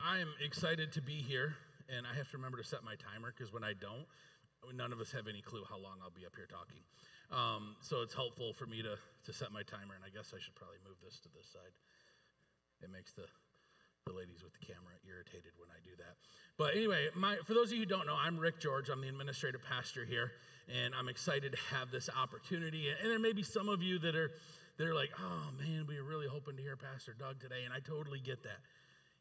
I'm 0.00 0.32
excited 0.40 0.92
to 0.96 1.02
be 1.02 1.20
here, 1.20 1.54
and 1.92 2.06
I 2.08 2.16
have 2.16 2.30
to 2.32 2.36
remember 2.40 2.56
to 2.56 2.64
set 2.64 2.80
my 2.82 2.96
timer 2.96 3.34
because 3.36 3.52
when 3.52 3.62
I 3.62 3.76
don't, 3.76 4.08
none 4.72 4.92
of 4.92 5.00
us 5.00 5.12
have 5.12 5.28
any 5.28 5.42
clue 5.44 5.60
how 5.68 5.76
long 5.76 6.00
I'll 6.00 6.16
be 6.16 6.24
up 6.24 6.32
here 6.36 6.48
talking. 6.48 6.80
Um, 7.28 7.76
so 7.84 8.00
it's 8.00 8.16
helpful 8.16 8.56
for 8.56 8.64
me 8.64 8.80
to, 8.80 8.96
to 8.96 9.32
set 9.32 9.52
my 9.52 9.62
timer, 9.62 9.92
and 9.92 10.00
I 10.00 10.08
guess 10.08 10.32
I 10.32 10.40
should 10.40 10.56
probably 10.56 10.80
move 10.88 10.96
this 11.04 11.20
to 11.20 11.28
this 11.36 11.52
side. 11.52 11.76
It 12.80 12.88
makes 12.88 13.12
the, 13.12 13.28
the 14.08 14.16
ladies 14.16 14.40
with 14.40 14.56
the 14.56 14.64
camera 14.64 14.96
irritated 15.04 15.52
when 15.60 15.68
I 15.68 15.78
do 15.84 15.92
that. 16.00 16.16
But 16.56 16.80
anyway, 16.80 17.12
my, 17.12 17.36
for 17.44 17.52
those 17.52 17.68
of 17.68 17.76
you 17.76 17.84
who 17.84 17.92
don't 17.92 18.08
know, 18.08 18.16
I'm 18.16 18.40
Rick 18.40 18.58
George. 18.58 18.88
I'm 18.88 19.04
the 19.04 19.08
administrative 19.12 19.60
pastor 19.60 20.08
here, 20.08 20.32
and 20.72 20.96
I'm 20.96 21.12
excited 21.12 21.52
to 21.52 21.60
have 21.76 21.92
this 21.92 22.08
opportunity. 22.08 22.88
And 22.88 23.12
there 23.12 23.20
may 23.20 23.36
be 23.36 23.44
some 23.44 23.68
of 23.68 23.84
you 23.84 24.00
that 24.00 24.16
are, 24.16 24.32
that 24.80 24.86
are 24.88 24.96
like, 24.96 25.12
oh 25.20 25.52
man, 25.60 25.84
we 25.84 26.00
were 26.00 26.08
really 26.08 26.26
hoping 26.26 26.56
to 26.56 26.62
hear 26.62 26.76
Pastor 26.80 27.12
Doug 27.12 27.36
today, 27.36 27.68
and 27.68 27.72
I 27.76 27.84
totally 27.84 28.18
get 28.18 28.42
that. 28.48 28.64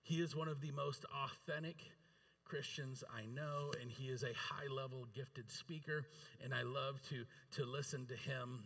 He 0.09 0.21
is 0.21 0.35
one 0.35 0.47
of 0.47 0.59
the 0.59 0.71
most 0.71 1.05
authentic 1.13 1.75
Christians 2.43 3.03
I 3.15 3.27
know, 3.27 3.71
and 3.79 3.91
he 3.91 4.05
is 4.05 4.23
a 4.23 4.33
high 4.33 4.65
level 4.67 5.05
gifted 5.13 5.51
speaker, 5.51 6.03
and 6.43 6.51
I 6.51 6.63
love 6.63 6.99
to, 7.09 7.25
to 7.57 7.63
listen 7.63 8.07
to 8.07 8.15
him 8.15 8.63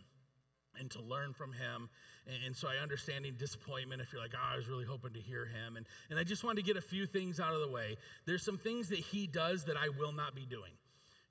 and 0.80 0.90
to 0.92 1.02
learn 1.02 1.34
from 1.34 1.52
him. 1.52 1.90
And, 2.26 2.36
and 2.46 2.56
so 2.56 2.66
I 2.66 2.82
understand 2.82 3.26
any 3.26 3.30
disappointment 3.30 4.00
if 4.00 4.10
you're 4.10 4.22
like, 4.22 4.32
oh, 4.34 4.54
I 4.54 4.56
was 4.56 4.68
really 4.68 4.86
hoping 4.86 5.12
to 5.12 5.20
hear 5.20 5.44
him. 5.44 5.76
And, 5.76 5.84
and 6.08 6.18
I 6.18 6.24
just 6.24 6.44
wanted 6.44 6.64
to 6.64 6.66
get 6.66 6.78
a 6.78 6.86
few 6.86 7.04
things 7.04 7.38
out 7.38 7.52
of 7.52 7.60
the 7.60 7.68
way. 7.68 7.98
There's 8.24 8.42
some 8.42 8.56
things 8.56 8.88
that 8.88 9.00
he 9.00 9.26
does 9.26 9.64
that 9.64 9.76
I 9.76 9.90
will 9.90 10.12
not 10.12 10.34
be 10.34 10.46
doing, 10.46 10.72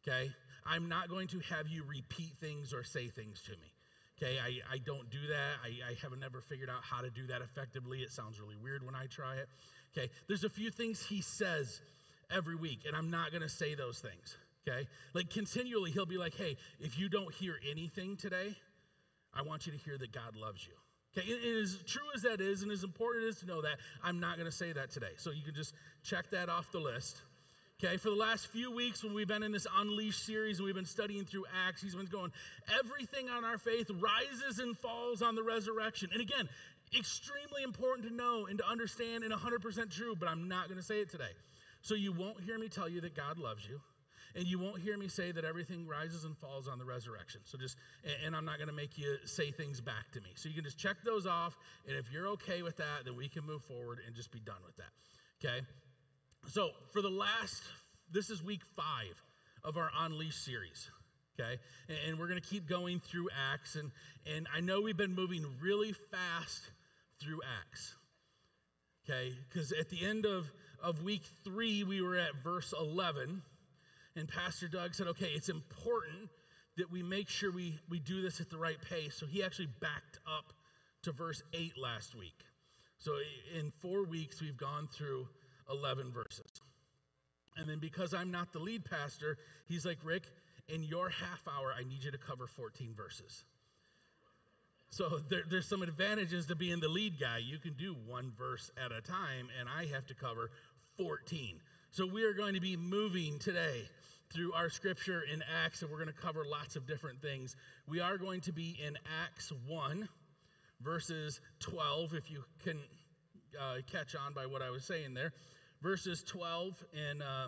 okay? 0.07 0.29
I'm 0.63 0.87
not 0.87 1.09
going 1.09 1.27
to 1.29 1.39
have 1.39 1.67
you 1.67 1.83
repeat 1.89 2.33
things 2.39 2.71
or 2.71 2.83
say 2.83 3.07
things 3.07 3.41
to 3.47 3.51
me. 3.53 3.73
Okay, 4.21 4.37
I, 4.39 4.75
I 4.75 4.77
don't 4.77 5.09
do 5.09 5.25
that. 5.27 5.57
I, 5.65 5.89
I 5.89 5.97
haven't 6.01 6.19
never 6.19 6.39
figured 6.39 6.69
out 6.69 6.83
how 6.83 7.01
to 7.01 7.09
do 7.09 7.25
that 7.27 7.41
effectively. 7.41 7.99
It 7.99 8.11
sounds 8.11 8.39
really 8.39 8.55
weird 8.55 8.85
when 8.85 8.93
I 8.93 9.07
try 9.07 9.35
it. 9.37 9.49
Okay, 9.95 10.09
there's 10.27 10.43
a 10.43 10.49
few 10.49 10.71
things 10.71 11.05
he 11.05 11.21
says 11.21 11.81
every 12.31 12.55
week, 12.55 12.81
and 12.87 12.95
I'm 12.95 13.11
not 13.11 13.31
to 13.41 13.49
say 13.49 13.75
those 13.75 13.99
things. 13.99 14.37
Okay, 14.67 14.87
like 15.13 15.29
continually, 15.29 15.91
he'll 15.91 16.05
be 16.05 16.17
like, 16.17 16.35
hey, 16.35 16.57
if 16.79 16.97
you 16.97 17.09
don't 17.09 17.33
hear 17.33 17.55
anything 17.69 18.15
today, 18.15 18.55
I 19.33 19.41
want 19.41 19.65
you 19.65 19.73
to 19.73 19.77
hear 19.77 19.97
that 19.97 20.11
God 20.11 20.35
loves 20.35 20.65
you. 20.65 20.73
Okay, 21.15 21.31
and 21.31 21.61
as 21.61 21.77
true 21.85 22.07
as 22.15 22.23
that 22.23 22.41
is, 22.41 22.63
and 22.63 22.71
as 22.71 22.83
important 22.83 23.25
is 23.25 23.39
to 23.39 23.45
know 23.45 23.61
that, 23.61 23.77
I'm 24.03 24.19
not 24.19 24.37
to 24.37 24.51
say 24.51 24.71
that 24.71 24.89
today. 24.89 25.11
So 25.17 25.31
you 25.31 25.43
can 25.43 25.53
just 25.53 25.73
check 26.03 26.31
that 26.31 26.49
off 26.49 26.71
the 26.71 26.79
list. 26.79 27.21
Okay, 27.83 27.97
for 27.97 28.09
the 28.09 28.15
last 28.15 28.47
few 28.47 28.71
weeks 28.71 29.03
when 29.03 29.13
we've 29.13 29.27
been 29.27 29.43
in 29.43 29.51
this 29.51 29.67
Unleashed 29.77 30.25
series 30.25 30.57
and 30.57 30.65
we've 30.65 30.75
been 30.75 30.85
studying 30.85 31.25
through 31.25 31.43
Acts, 31.67 31.81
he's 31.81 31.95
been 31.95 32.05
going, 32.05 32.31
everything 32.79 33.29
on 33.29 33.43
our 33.43 33.57
faith 33.57 33.91
rises 33.99 34.59
and 34.59 34.77
falls 34.77 35.21
on 35.21 35.35
the 35.35 35.43
resurrection. 35.43 36.09
And 36.13 36.21
again, 36.21 36.47
extremely 36.97 37.63
important 37.63 38.07
to 38.07 38.13
know 38.13 38.47
and 38.47 38.57
to 38.59 38.67
understand 38.67 39.23
and 39.23 39.33
100% 39.33 39.91
true, 39.91 40.15
but 40.15 40.29
I'm 40.29 40.47
not 40.47 40.67
going 40.67 40.79
to 40.79 40.85
say 40.85 40.99
it 40.99 41.09
today. 41.09 41.31
So 41.81 41.95
you 41.95 42.13
won't 42.13 42.41
hear 42.41 42.57
me 42.57 42.69
tell 42.69 42.87
you 42.87 43.01
that 43.01 43.15
God 43.15 43.37
loves 43.37 43.67
you. 43.67 43.79
And 44.35 44.47
you 44.47 44.57
won't 44.57 44.81
hear 44.81 44.97
me 44.97 45.07
say 45.07 45.31
that 45.31 45.45
everything 45.45 45.85
rises 45.85 46.23
and 46.23 46.35
falls 46.35 46.67
on 46.67 46.79
the 46.79 46.85
resurrection. 46.85 47.41
So 47.43 47.55
just, 47.55 47.77
and 48.25 48.35
I'm 48.35 48.45
not 48.45 48.57
going 48.57 48.67
to 48.67 48.73
make 48.73 48.97
you 48.97 49.17
say 49.25 49.51
things 49.51 49.79
back 49.79 50.11
to 50.13 50.21
me. 50.21 50.29
So 50.33 50.49
you 50.49 50.55
can 50.55 50.63
just 50.63 50.79
check 50.79 50.97
those 51.05 51.27
off. 51.27 51.55
And 51.87 51.95
if 51.95 52.11
you're 52.11 52.27
okay 52.29 52.63
with 52.63 52.77
that, 52.77 53.05
then 53.05 53.15
we 53.15 53.27
can 53.27 53.45
move 53.45 53.61
forward 53.63 53.99
and 54.05 54.15
just 54.15 54.31
be 54.31 54.39
done 54.39 54.57
with 54.65 54.75
that. 54.77 54.89
Okay? 55.43 55.61
So 56.47 56.69
for 56.91 57.03
the 57.03 57.11
last, 57.11 57.61
this 58.11 58.31
is 58.31 58.41
week 58.41 58.61
five 58.75 59.21
of 59.63 59.77
our 59.77 59.91
Unleashed 59.99 60.43
series 60.43 60.89
okay 61.39 61.57
and, 62.07 62.19
we're 62.19 62.27
going 62.27 62.39
to 62.39 62.47
keep 62.47 62.67
going 62.67 62.99
through 62.99 63.27
acts 63.51 63.75
and 63.75 63.91
and 64.35 64.47
i 64.55 64.59
know 64.59 64.81
we've 64.81 64.97
been 64.97 65.15
moving 65.15 65.43
really 65.59 65.91
fast 66.11 66.61
through 67.23 67.41
Acts. 67.61 67.95
Okay, 69.09 69.33
because 69.49 69.71
at 69.73 69.89
the 69.89 70.05
end 70.05 70.25
of, 70.25 70.51
of 70.81 71.03
week 71.03 71.23
three, 71.43 71.83
we 71.83 72.01
were 72.01 72.17
at 72.17 72.35
verse 72.43 72.73
11, 72.77 73.41
and 74.15 74.27
Pastor 74.29 74.67
Doug 74.67 74.95
said, 74.95 75.07
okay, 75.07 75.31
it's 75.35 75.49
important 75.49 76.29
that 76.77 76.91
we 76.91 77.03
make 77.03 77.29
sure 77.29 77.51
we, 77.51 77.77
we 77.89 77.99
do 77.99 78.21
this 78.21 78.39
at 78.39 78.49
the 78.49 78.57
right 78.57 78.77
pace. 78.89 79.15
So 79.15 79.25
he 79.25 79.43
actually 79.43 79.67
backed 79.79 80.19
up 80.25 80.53
to 81.03 81.11
verse 81.11 81.41
8 81.53 81.73
last 81.77 82.15
week. 82.15 82.45
So 82.97 83.11
in 83.57 83.71
four 83.81 84.05
weeks, 84.05 84.41
we've 84.41 84.57
gone 84.57 84.87
through 84.91 85.27
11 85.69 86.11
verses. 86.11 86.49
And 87.57 87.69
then 87.69 87.79
because 87.79 88.13
I'm 88.13 88.31
not 88.31 88.53
the 88.53 88.59
lead 88.59 88.85
pastor, 88.85 89.37
he's 89.67 89.85
like, 89.85 89.97
Rick, 90.03 90.23
in 90.69 90.83
your 90.83 91.09
half 91.09 91.47
hour, 91.47 91.73
I 91.77 91.83
need 91.83 92.03
you 92.03 92.11
to 92.11 92.17
cover 92.17 92.47
14 92.47 92.93
verses. 92.95 93.43
So 94.93 95.21
there, 95.27 95.41
there's 95.49 95.65
some 95.65 95.81
advantages 95.81 96.45
to 96.45 96.55
being 96.55 96.79
the 96.79 96.87
lead 96.87 97.19
guy. 97.19 97.39
You 97.39 97.57
can 97.57 97.73
do 97.73 97.95
one 98.05 98.31
verse 98.37 98.69
at 98.77 98.91
a 98.91 99.01
time, 99.01 99.47
and 99.59 99.67
I 99.67 99.87
have 99.87 100.05
to 100.05 100.13
cover 100.13 100.51
14. 100.97 101.59
So 101.89 102.05
we 102.05 102.23
are 102.25 102.33
going 102.33 102.53
to 102.53 102.61
be 102.61 102.77
moving 102.77 103.39
today 103.39 103.89
through 104.31 104.53
our 104.53 104.69
scripture 104.69 105.23
in 105.33 105.43
Acts, 105.65 105.81
and 105.81 105.89
we're 105.89 105.97
going 105.97 106.13
to 106.13 106.21
cover 106.21 106.45
lots 106.45 106.75
of 106.75 106.85
different 106.85 107.23
things. 107.23 107.55
We 107.87 108.01
are 108.01 108.19
going 108.19 108.41
to 108.41 108.53
be 108.53 108.77
in 108.85 108.95
Acts 109.25 109.51
1, 109.65 110.07
verses 110.79 111.41
12, 111.59 112.13
if 112.13 112.29
you 112.29 112.43
can 112.63 112.77
uh, 113.59 113.77
catch 113.91 114.15
on 114.15 114.33
by 114.33 114.45
what 114.45 114.61
I 114.61 114.69
was 114.69 114.83
saying 114.83 115.15
there. 115.15 115.33
Verses 115.81 116.21
12, 116.21 116.85
and 117.09 117.23
uh, 117.23 117.47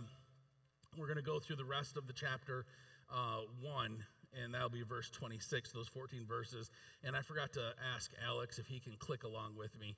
we're 0.98 1.06
going 1.06 1.18
to 1.18 1.22
go 1.22 1.38
through 1.38 1.58
the 1.58 1.66
rest 1.66 1.96
of 1.96 2.08
the 2.08 2.14
chapter 2.14 2.66
uh, 3.14 3.42
1 3.62 4.04
and 4.42 4.54
that'll 4.54 4.70
be 4.70 4.84
verse 4.84 5.10
26, 5.10 5.72
those 5.72 5.88
14 5.88 6.26
verses. 6.28 6.72
And 7.04 7.16
I 7.16 7.22
forgot 7.22 7.54
to 7.54 7.74
ask 7.96 8.12
Alex 8.26 8.60
if 8.60 8.68
he 8.68 8.80
can 8.80 8.94
click 8.98 9.24
along 9.24 9.56
with 9.58 9.78
me 9.80 9.96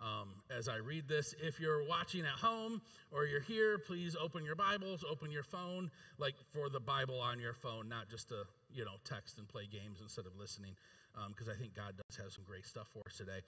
um, 0.00 0.28
as 0.56 0.68
I 0.68 0.76
read 0.76 1.08
this. 1.08 1.34
If 1.42 1.60
you're 1.60 1.84
watching 1.86 2.22
at 2.22 2.38
home 2.38 2.80
or 3.12 3.24
you're 3.24 3.40
here, 3.40 3.78
please 3.78 4.16
open 4.20 4.44
your 4.44 4.54
Bibles, 4.54 5.04
open 5.08 5.30
your 5.30 5.42
phone, 5.42 5.90
like 6.18 6.34
for 6.52 6.68
the 6.68 6.80
Bible 6.80 7.20
on 7.20 7.38
your 7.38 7.52
phone, 7.52 7.88
not 7.88 8.08
just 8.08 8.28
to, 8.28 8.44
you 8.72 8.84
know, 8.84 8.96
text 9.04 9.38
and 9.38 9.48
play 9.48 9.68
games 9.70 10.00
instead 10.02 10.26
of 10.26 10.32
listening, 10.38 10.72
because 11.28 11.48
um, 11.48 11.54
I 11.54 11.60
think 11.60 11.74
God 11.74 11.94
does 11.96 12.16
have 12.16 12.32
some 12.32 12.44
great 12.46 12.64
stuff 12.64 12.88
for 12.92 13.02
us 13.06 13.16
today. 13.16 13.40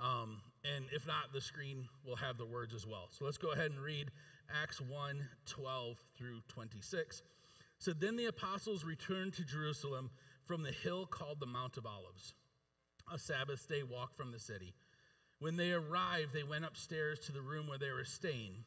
Um, 0.00 0.38
and 0.76 0.84
if 0.92 1.06
not, 1.06 1.32
the 1.32 1.40
screen 1.40 1.88
will 2.06 2.16
have 2.16 2.38
the 2.38 2.46
words 2.46 2.74
as 2.74 2.86
well. 2.86 3.08
So 3.10 3.24
let's 3.24 3.38
go 3.38 3.52
ahead 3.52 3.70
and 3.70 3.80
read 3.80 4.10
Acts 4.62 4.80
1 4.80 5.26
12 5.46 6.04
through 6.16 6.40
26. 6.48 7.22
So 7.78 7.92
then 7.92 8.16
the 8.16 8.26
apostles 8.26 8.84
returned 8.84 9.34
to 9.34 9.44
Jerusalem 9.44 10.10
from 10.44 10.62
the 10.62 10.72
hill 10.72 11.06
called 11.06 11.40
the 11.40 11.46
Mount 11.46 11.76
of 11.76 11.86
Olives, 11.86 12.34
a 13.12 13.18
Sabbath 13.18 13.68
day 13.68 13.82
walk 13.82 14.16
from 14.16 14.32
the 14.32 14.38
city. 14.38 14.74
When 15.38 15.56
they 15.56 15.72
arrived, 15.72 16.32
they 16.32 16.42
went 16.42 16.64
upstairs 16.64 17.18
to 17.20 17.32
the 17.32 17.42
room 17.42 17.68
where 17.68 17.78
they 17.78 17.90
were 17.90 18.04
staying. 18.04 18.64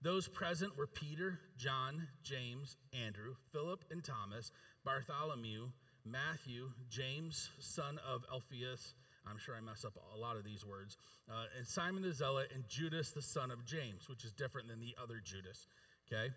Those 0.00 0.28
present 0.28 0.76
were 0.76 0.86
Peter, 0.86 1.38
John, 1.58 2.06
James, 2.22 2.76
Andrew, 3.04 3.34
Philip, 3.52 3.84
and 3.90 4.02
Thomas, 4.02 4.52
Bartholomew, 4.84 5.68
Matthew, 6.04 6.70
James, 6.88 7.50
son 7.58 7.98
of 8.06 8.24
Alphaeus. 8.32 8.94
I'm 9.28 9.38
sure 9.38 9.56
I 9.56 9.60
mess 9.60 9.84
up 9.84 9.94
a 10.14 10.18
lot 10.18 10.36
of 10.36 10.44
these 10.44 10.64
words. 10.64 10.96
Uh, 11.28 11.46
and 11.58 11.66
Simon 11.66 12.02
the 12.02 12.12
Zealot, 12.12 12.52
and 12.54 12.66
Judas, 12.68 13.10
the 13.10 13.22
son 13.22 13.50
of 13.50 13.64
James, 13.66 14.08
which 14.08 14.24
is 14.24 14.32
different 14.32 14.68
than 14.68 14.80
the 14.80 14.94
other 15.02 15.20
Judas. 15.22 15.66
Okay? 16.06 16.32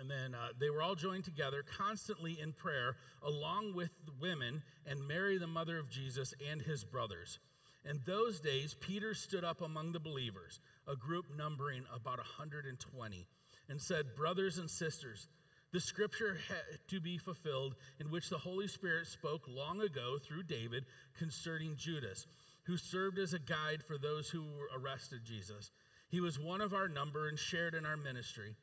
And 0.00 0.10
then 0.10 0.34
uh, 0.34 0.48
they 0.58 0.70
were 0.70 0.82
all 0.82 0.94
joined 0.94 1.24
together 1.24 1.64
constantly 1.76 2.38
in 2.40 2.52
prayer, 2.52 2.96
along 3.22 3.74
with 3.74 3.90
the 4.06 4.12
women 4.20 4.62
and 4.86 5.06
Mary, 5.06 5.38
the 5.38 5.46
mother 5.46 5.78
of 5.78 5.90
Jesus, 5.90 6.34
and 6.50 6.62
his 6.62 6.84
brothers. 6.84 7.38
In 7.84 8.00
those 8.06 8.40
days, 8.40 8.74
Peter 8.80 9.14
stood 9.14 9.44
up 9.44 9.62
among 9.62 9.92
the 9.92 10.00
believers, 10.00 10.60
a 10.86 10.94
group 10.94 11.26
numbering 11.36 11.84
about 11.94 12.18
120, 12.18 13.26
and 13.68 13.80
said, 13.80 14.14
Brothers 14.14 14.58
and 14.58 14.70
sisters, 14.70 15.28
the 15.72 15.80
scripture 15.80 16.38
had 16.48 16.78
to 16.88 17.00
be 17.00 17.18
fulfilled 17.18 17.74
in 18.00 18.10
which 18.10 18.30
the 18.30 18.38
Holy 18.38 18.68
Spirit 18.68 19.06
spoke 19.06 19.46
long 19.48 19.80
ago 19.82 20.18
through 20.18 20.44
David 20.44 20.84
concerning 21.18 21.76
Judas, 21.76 22.26
who 22.64 22.76
served 22.76 23.18
as 23.18 23.34
a 23.34 23.38
guide 23.38 23.82
for 23.86 23.98
those 23.98 24.28
who 24.28 24.44
arrested 24.74 25.20
Jesus. 25.24 25.70
He 26.08 26.20
was 26.20 26.38
one 26.38 26.60
of 26.60 26.72
our 26.72 26.88
number 26.88 27.28
and 27.28 27.38
shared 27.38 27.74
in 27.74 27.84
our 27.84 27.96
ministry. 27.96 28.54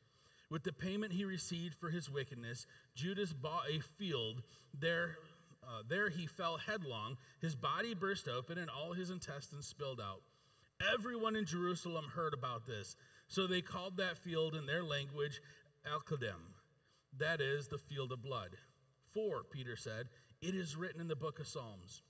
With 0.48 0.62
the 0.62 0.72
payment 0.72 1.12
he 1.12 1.24
received 1.24 1.74
for 1.74 1.90
his 1.90 2.10
wickedness, 2.10 2.66
Judas 2.94 3.32
bought 3.32 3.64
a 3.68 3.80
field. 3.98 4.42
There, 4.78 5.16
uh, 5.64 5.82
there 5.88 6.08
he 6.08 6.26
fell 6.26 6.56
headlong. 6.56 7.16
His 7.40 7.56
body 7.56 7.94
burst 7.94 8.28
open, 8.28 8.58
and 8.58 8.70
all 8.70 8.92
his 8.92 9.10
intestines 9.10 9.66
spilled 9.66 10.00
out. 10.00 10.22
Everyone 10.94 11.36
in 11.36 11.46
Jerusalem 11.46 12.06
heard 12.14 12.34
about 12.34 12.66
this. 12.66 12.96
So 13.28 13.46
they 13.46 13.60
called 13.60 13.96
that 13.96 14.18
field 14.18 14.54
in 14.54 14.66
their 14.66 14.84
language 14.84 15.40
Al-Qudim, 15.90 16.54
that 17.18 17.40
is, 17.40 17.68
the 17.68 17.78
field 17.78 18.12
of 18.12 18.22
blood. 18.22 18.50
For, 19.12 19.42
Peter 19.42 19.76
said, 19.76 20.08
it 20.40 20.54
is 20.54 20.76
written 20.76 21.00
in 21.00 21.08
the 21.08 21.16
book 21.16 21.40
of 21.40 21.48
Psalms 21.48 22.02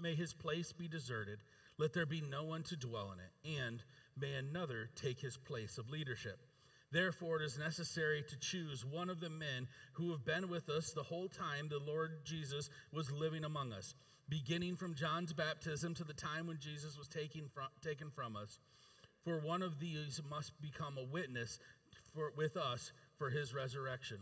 May 0.00 0.14
his 0.14 0.34
place 0.34 0.72
be 0.72 0.88
deserted, 0.88 1.38
let 1.78 1.92
there 1.92 2.06
be 2.06 2.20
no 2.20 2.44
one 2.44 2.62
to 2.64 2.76
dwell 2.76 3.12
in 3.12 3.18
it, 3.18 3.58
and 3.58 3.82
may 4.16 4.34
another 4.34 4.90
take 4.94 5.20
his 5.20 5.36
place 5.36 5.78
of 5.78 5.88
leadership. 5.88 6.38
Therefore, 6.92 7.42
it 7.42 7.44
is 7.44 7.58
necessary 7.58 8.22
to 8.28 8.38
choose 8.38 8.84
one 8.84 9.10
of 9.10 9.20
the 9.20 9.30
men 9.30 9.66
who 9.94 10.10
have 10.12 10.24
been 10.24 10.48
with 10.48 10.68
us 10.68 10.92
the 10.92 11.02
whole 11.02 11.28
time 11.28 11.68
the 11.68 11.78
Lord 11.78 12.24
Jesus 12.24 12.70
was 12.92 13.10
living 13.10 13.44
among 13.44 13.72
us, 13.72 13.94
beginning 14.28 14.76
from 14.76 14.94
John's 14.94 15.32
baptism 15.32 15.94
to 15.94 16.04
the 16.04 16.14
time 16.14 16.46
when 16.46 16.58
Jesus 16.58 16.96
was 16.96 17.08
taken 17.08 17.48
from, 17.52 17.66
taken 17.82 18.10
from 18.10 18.36
us. 18.36 18.58
for 19.26 19.40
one 19.40 19.62
of 19.62 19.80
these 19.80 20.20
must 20.30 20.52
become 20.62 20.96
a 20.98 21.04
witness 21.12 21.58
for, 22.14 22.32
with 22.36 22.56
us 22.56 22.92
for 23.18 23.28
his 23.28 23.52
resurrection. 23.52 24.18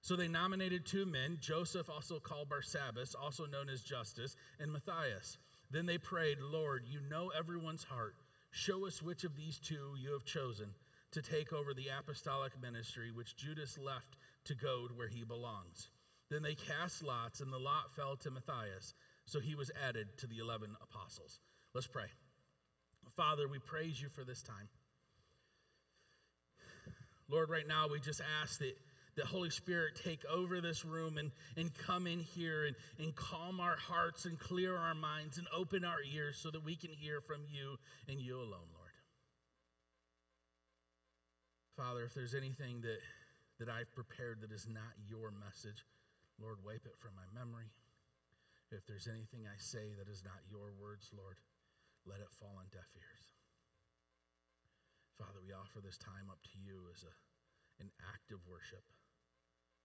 So 0.00 0.16
they 0.16 0.28
nominated 0.28 0.86
two 0.86 1.04
men, 1.04 1.36
Joseph, 1.40 1.90
also 1.90 2.18
called 2.20 2.48
Barsabbas, 2.48 3.14
also 3.20 3.44
known 3.46 3.68
as 3.68 3.82
Justus, 3.82 4.36
and 4.58 4.72
Matthias. 4.72 5.36
Then 5.70 5.84
they 5.86 5.98
prayed, 5.98 6.38
Lord, 6.40 6.84
you 6.86 7.00
know 7.10 7.30
everyone's 7.36 7.84
heart. 7.84 8.14
Show 8.50 8.86
us 8.86 9.02
which 9.02 9.24
of 9.24 9.36
these 9.36 9.58
two 9.58 9.94
you 10.00 10.12
have 10.12 10.24
chosen 10.24 10.68
to 11.14 11.22
take 11.22 11.52
over 11.52 11.74
the 11.74 11.88
apostolic 11.98 12.52
ministry, 12.60 13.10
which 13.10 13.36
Judas 13.36 13.78
left 13.78 14.16
to 14.46 14.54
go 14.54 14.86
where 14.94 15.08
he 15.08 15.24
belongs. 15.24 15.88
Then 16.30 16.42
they 16.42 16.54
cast 16.54 17.02
lots, 17.02 17.40
and 17.40 17.52
the 17.52 17.58
lot 17.58 17.94
fell 17.96 18.16
to 18.16 18.30
Matthias. 18.30 18.94
So 19.26 19.40
he 19.40 19.54
was 19.54 19.70
added 19.88 20.06
to 20.18 20.26
the 20.26 20.38
11 20.38 20.70
apostles. 20.82 21.38
Let's 21.74 21.86
pray. 21.86 22.06
Father, 23.16 23.48
we 23.48 23.58
praise 23.58 24.00
you 24.00 24.08
for 24.08 24.24
this 24.24 24.42
time. 24.42 24.68
Lord, 27.30 27.48
right 27.48 27.66
now 27.66 27.88
we 27.90 28.00
just 28.00 28.20
ask 28.42 28.58
that 28.58 28.76
the 29.16 29.24
Holy 29.24 29.50
Spirit 29.50 30.00
take 30.02 30.24
over 30.26 30.60
this 30.60 30.84
room 30.84 31.18
and, 31.18 31.30
and 31.56 31.72
come 31.86 32.06
in 32.06 32.20
here 32.20 32.66
and, 32.66 32.76
and 32.98 33.14
calm 33.14 33.60
our 33.60 33.76
hearts 33.76 34.24
and 34.24 34.38
clear 34.38 34.76
our 34.76 34.94
minds 34.94 35.38
and 35.38 35.46
open 35.56 35.84
our 35.84 36.02
ears 36.12 36.38
so 36.42 36.50
that 36.50 36.64
we 36.64 36.74
can 36.76 36.90
hear 36.90 37.20
from 37.20 37.40
you 37.50 37.76
and 38.08 38.20
you 38.20 38.36
alone, 38.36 38.68
Lord. 38.74 38.83
Father, 41.74 42.06
if 42.06 42.14
there's 42.14 42.38
anything 42.38 42.78
that, 42.86 43.02
that 43.58 43.66
I've 43.66 43.90
prepared 43.98 44.38
that 44.46 44.54
is 44.54 44.70
not 44.70 44.94
your 45.10 45.34
message, 45.34 45.82
Lord, 46.38 46.62
wipe 46.62 46.86
it 46.86 46.94
from 47.02 47.18
my 47.18 47.26
memory. 47.34 47.66
If 48.70 48.86
there's 48.86 49.10
anything 49.10 49.46
I 49.46 49.58
say 49.58 49.94
that 49.98 50.06
is 50.06 50.22
not 50.22 50.38
your 50.46 50.70
words, 50.78 51.10
Lord, 51.10 51.38
let 52.06 52.22
it 52.22 52.30
fall 52.38 52.54
on 52.58 52.70
deaf 52.70 52.86
ears. 52.94 53.24
Father, 55.18 55.42
we 55.42 55.54
offer 55.54 55.82
this 55.82 55.98
time 55.98 56.30
up 56.30 56.42
to 56.46 56.56
you 56.62 56.90
as 56.90 57.06
a, 57.06 57.14
an 57.82 57.90
act 58.06 58.34
of 58.34 58.42
worship, 58.46 58.82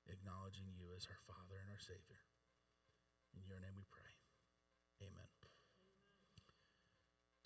acknowledging 0.10 0.70
you 0.74 0.90
as 0.94 1.06
our 1.06 1.22
Father 1.26 1.58
and 1.58 1.70
our 1.70 1.82
Savior. 1.82 2.22
In 3.38 3.46
your 3.46 3.62
name 3.62 3.78
we 3.78 3.86
pray. 3.94 4.10
Amen. 5.06 5.39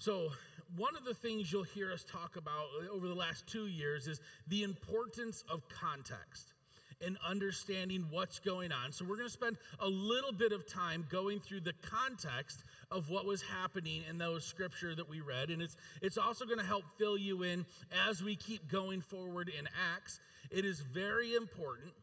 So, 0.03 0.33
one 0.75 0.97
of 0.97 1.05
the 1.05 1.13
things 1.13 1.49
you'll 1.49 1.63
hear 1.63 1.89
us 1.93 2.03
talk 2.03 2.35
about 2.35 2.65
over 2.91 3.07
the 3.07 3.15
last 3.15 3.47
two 3.47 3.67
years 3.67 4.05
is 4.05 4.19
the 4.49 4.63
importance 4.63 5.45
of 5.49 5.61
context 5.69 6.51
and 6.99 7.17
understanding 7.25 8.07
what's 8.09 8.37
going 8.37 8.73
on. 8.73 8.91
So, 8.91 9.05
we're 9.05 9.15
going 9.15 9.29
to 9.29 9.33
spend 9.33 9.55
a 9.79 9.87
little 9.87 10.33
bit 10.33 10.51
of 10.51 10.67
time 10.67 11.07
going 11.09 11.39
through 11.39 11.61
the 11.61 11.71
context 11.81 12.65
of 12.91 13.09
what 13.09 13.25
was 13.25 13.41
happening 13.43 14.03
in 14.09 14.17
those 14.17 14.43
scripture 14.43 14.93
that 14.93 15.09
we 15.09 15.21
read. 15.21 15.51
And 15.51 15.61
it's, 15.61 15.77
it's 16.01 16.17
also 16.17 16.43
going 16.43 16.59
to 16.59 16.65
help 16.65 16.83
fill 16.97 17.17
you 17.17 17.43
in 17.43 17.65
as 18.09 18.21
we 18.21 18.35
keep 18.35 18.69
going 18.69 18.99
forward 18.99 19.47
in 19.57 19.69
Acts. 19.95 20.19
It 20.51 20.65
is 20.65 20.81
very 20.81 21.33
important, 21.33 21.93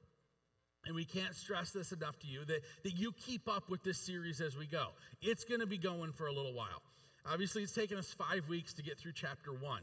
and 0.87 0.95
we 0.95 1.05
can't 1.05 1.35
stress 1.35 1.71
this 1.71 1.93
enough 1.93 2.19
to 2.21 2.27
you, 2.27 2.47
that, 2.47 2.63
that 2.83 2.97
you 2.97 3.13
keep 3.13 3.47
up 3.47 3.69
with 3.69 3.85
this 3.85 3.99
series 3.99 4.41
as 4.41 4.57
we 4.57 4.65
go. 4.65 4.87
It's 5.21 5.45
going 5.45 5.61
to 5.61 5.67
be 5.67 5.77
going 5.77 6.13
for 6.13 6.29
a 6.29 6.33
little 6.33 6.55
while. 6.55 6.81
Obviously, 7.27 7.63
it's 7.63 7.73
taken 7.73 7.99
us 7.99 8.15
five 8.15 8.49
weeks 8.49 8.75
to 8.75 8.83
get 8.83 8.99
through 8.99 9.13
chapter 9.15 9.53
one. 9.53 9.83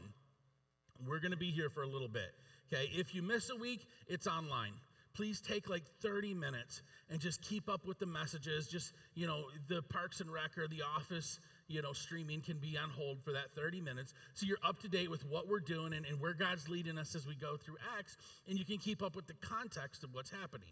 We're 1.06 1.20
going 1.20 1.32
to 1.32 1.38
be 1.38 1.50
here 1.50 1.70
for 1.70 1.82
a 1.82 1.86
little 1.86 2.08
bit. 2.08 2.32
Okay, 2.72 2.90
if 2.92 3.14
you 3.14 3.22
miss 3.22 3.50
a 3.50 3.56
week, 3.56 3.86
it's 4.08 4.26
online 4.26 4.72
please 5.18 5.40
take 5.40 5.68
like 5.68 5.82
30 6.00 6.32
minutes 6.32 6.80
and 7.10 7.18
just 7.20 7.42
keep 7.42 7.68
up 7.68 7.84
with 7.84 7.98
the 7.98 8.06
messages. 8.06 8.68
Just, 8.68 8.92
you 9.16 9.26
know, 9.26 9.46
the 9.66 9.82
Parks 9.82 10.20
and 10.20 10.32
Rec 10.32 10.56
or 10.56 10.68
the 10.68 10.82
office, 10.96 11.40
you 11.66 11.82
know, 11.82 11.92
streaming 11.92 12.40
can 12.40 12.58
be 12.58 12.78
on 12.78 12.88
hold 12.88 13.20
for 13.24 13.32
that 13.32 13.50
30 13.56 13.80
minutes. 13.80 14.14
So 14.34 14.46
you're 14.46 14.62
up 14.64 14.80
to 14.82 14.88
date 14.88 15.10
with 15.10 15.26
what 15.26 15.48
we're 15.48 15.58
doing 15.58 15.92
and, 15.92 16.06
and 16.06 16.20
where 16.20 16.34
God's 16.34 16.68
leading 16.68 16.98
us 16.98 17.16
as 17.16 17.26
we 17.26 17.34
go 17.34 17.56
through 17.56 17.78
Acts, 17.98 18.16
and 18.48 18.56
you 18.56 18.64
can 18.64 18.78
keep 18.78 19.02
up 19.02 19.16
with 19.16 19.26
the 19.26 19.34
context 19.34 20.04
of 20.04 20.14
what's 20.14 20.30
happening. 20.30 20.70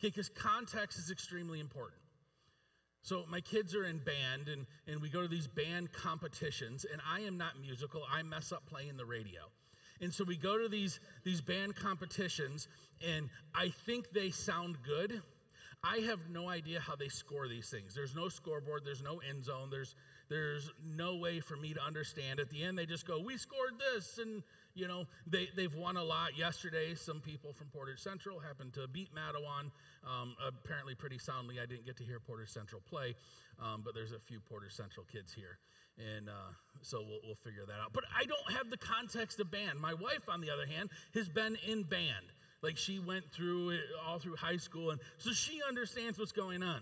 Okay, 0.00 0.08
because 0.08 0.30
context 0.30 0.98
is 0.98 1.10
extremely 1.10 1.60
important. 1.60 2.00
So 3.04 3.24
my 3.28 3.42
kids 3.42 3.74
are 3.74 3.84
in 3.84 3.98
band 3.98 4.48
and, 4.48 4.64
and 4.88 4.98
we 4.98 5.10
go 5.10 5.20
to 5.20 5.28
these 5.28 5.46
band 5.46 5.92
competitions, 5.92 6.86
and 6.90 7.02
I 7.06 7.20
am 7.20 7.36
not 7.36 7.60
musical. 7.60 8.02
I 8.10 8.22
mess 8.22 8.50
up 8.50 8.64
playing 8.64 8.96
the 8.96 9.04
radio. 9.04 9.42
And 10.00 10.12
so 10.12 10.24
we 10.24 10.38
go 10.38 10.56
to 10.56 10.70
these, 10.70 11.00
these 11.22 11.42
band 11.42 11.76
competitions, 11.76 12.66
and 13.06 13.28
I 13.54 13.68
think 13.84 14.10
they 14.12 14.30
sound 14.30 14.78
good. 14.82 15.20
I 15.84 15.98
have 16.06 16.30
no 16.30 16.48
idea 16.48 16.80
how 16.80 16.96
they 16.96 17.08
score 17.08 17.46
these 17.46 17.68
things. 17.68 17.94
There's 17.94 18.16
no 18.16 18.30
scoreboard, 18.30 18.86
there's 18.86 19.02
no 19.02 19.20
end 19.28 19.44
zone, 19.44 19.68
there's, 19.70 19.94
there's 20.28 20.70
no 20.84 21.16
way 21.16 21.40
for 21.40 21.56
me 21.56 21.74
to 21.74 21.82
understand. 21.82 22.40
At 22.40 22.50
the 22.50 22.62
end, 22.62 22.78
they 22.78 22.86
just 22.86 23.06
go, 23.06 23.20
We 23.20 23.36
scored 23.36 23.74
this, 23.78 24.18
and 24.18 24.42
you 24.74 24.88
know, 24.88 25.06
they, 25.26 25.48
they've 25.56 25.74
won 25.74 25.96
a 25.96 26.02
lot. 26.02 26.36
Yesterday, 26.36 26.94
some 26.94 27.20
people 27.20 27.52
from 27.52 27.68
Portage 27.68 28.00
Central 28.00 28.40
happened 28.40 28.72
to 28.74 28.88
beat 28.88 29.10
Mattawan, 29.14 29.70
um, 30.04 30.34
apparently 30.46 30.94
pretty 30.94 31.18
soundly. 31.18 31.60
I 31.60 31.66
didn't 31.66 31.86
get 31.86 31.96
to 31.98 32.04
hear 32.04 32.18
Portage 32.18 32.48
Central 32.48 32.80
play, 32.88 33.14
um, 33.62 33.82
but 33.84 33.94
there's 33.94 34.12
a 34.12 34.18
few 34.18 34.40
Portage 34.40 34.72
Central 34.72 35.06
kids 35.10 35.32
here. 35.32 35.58
And 35.96 36.28
uh, 36.28 36.52
so 36.82 37.02
we'll, 37.06 37.20
we'll 37.24 37.36
figure 37.36 37.64
that 37.66 37.80
out. 37.80 37.92
But 37.92 38.04
I 38.18 38.24
don't 38.24 38.56
have 38.56 38.68
the 38.68 38.76
context 38.76 39.38
of 39.38 39.50
band. 39.50 39.78
My 39.80 39.94
wife, 39.94 40.28
on 40.28 40.40
the 40.40 40.50
other 40.50 40.66
hand, 40.66 40.90
has 41.14 41.28
been 41.28 41.56
in 41.66 41.84
band. 41.84 42.26
Like 42.62 42.76
she 42.76 42.98
went 42.98 43.30
through 43.30 43.70
it 43.70 43.82
all 44.04 44.18
through 44.18 44.36
high 44.36 44.56
school, 44.56 44.90
and 44.90 44.98
so 45.18 45.32
she 45.32 45.60
understands 45.68 46.18
what's 46.18 46.32
going 46.32 46.62
on. 46.62 46.80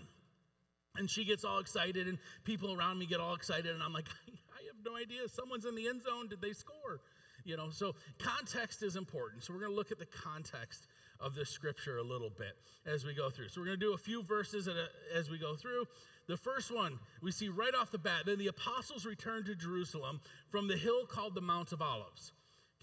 And 0.97 1.09
she 1.09 1.25
gets 1.25 1.45
all 1.45 1.59
excited, 1.59 2.07
and 2.07 2.19
people 2.45 2.73
around 2.73 2.99
me 2.99 3.07
get 3.07 3.21
all 3.21 3.35
excited, 3.35 3.73
and 3.73 3.83
I'm 3.83 3.93
like, 3.93 4.09
I 4.29 4.61
have 4.67 4.85
no 4.85 4.97
idea. 4.97 5.29
Someone's 5.29 5.65
in 5.65 5.75
the 5.75 5.89
end 5.89 6.03
zone. 6.03 6.29
Did 6.29 6.41
they 6.41 6.53
score? 6.53 7.01
You 7.45 7.57
know, 7.57 7.71
so 7.71 7.95
context 8.19 8.83
is 8.83 8.97
important. 8.97 9.43
So 9.43 9.53
we're 9.53 9.61
going 9.61 9.73
to 9.73 9.77
look 9.77 9.91
at 9.91 9.99
the 9.99 10.07
context 10.07 10.87
of 11.23 11.35
this 11.35 11.49
scripture 11.49 11.99
a 11.99 12.03
little 12.03 12.31
bit 12.31 12.57
as 12.87 13.05
we 13.05 13.15
go 13.15 13.31
through. 13.31 13.49
So 13.49 13.61
we're 13.61 13.69
going 13.69 13.81
to 13.81 13.87
do 13.87 13.95
a 13.95 13.99
few 13.99 14.23
verses 14.23 14.69
as 15.15 15.31
we 15.31 15.39
go 15.39 15.55
through. 15.55 15.85
The 16.29 16.37
first 16.37 16.75
one 16.75 16.99
we 17.23 17.31
see 17.33 17.49
right 17.49 17.75
off 17.75 17.91
the 17.91 17.99
bat 17.99 18.23
then 18.27 18.39
the 18.39 18.49
apostles 18.49 19.07
returned 19.07 19.47
to 19.47 19.55
Jerusalem 19.55 20.21
from 20.51 20.69
the 20.69 20.77
hill 20.77 21.07
called 21.07 21.35
the 21.35 21.41
Mount 21.41 21.73
of 21.73 21.83
Olives. 21.83 22.33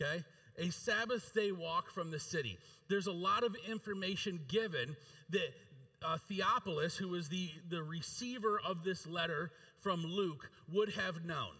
Okay? 0.01 0.23
A 0.57 0.71
Sabbath 0.71 1.33
day 1.33 1.51
walk 1.51 1.89
from 1.89 2.11
the 2.11 2.19
city. 2.19 2.57
There's 2.89 3.07
a 3.07 3.11
lot 3.11 3.43
of 3.43 3.55
information 3.69 4.39
given 4.47 4.95
that 5.29 5.53
uh, 6.03 6.17
Theophilus, 6.27 6.95
who 6.95 7.09
was 7.09 7.29
the, 7.29 7.49
the 7.69 7.83
receiver 7.83 8.59
of 8.65 8.83
this 8.83 9.07
letter 9.07 9.51
from 9.79 10.03
Luke, 10.03 10.49
would 10.71 10.93
have 10.93 11.25
known. 11.25 11.51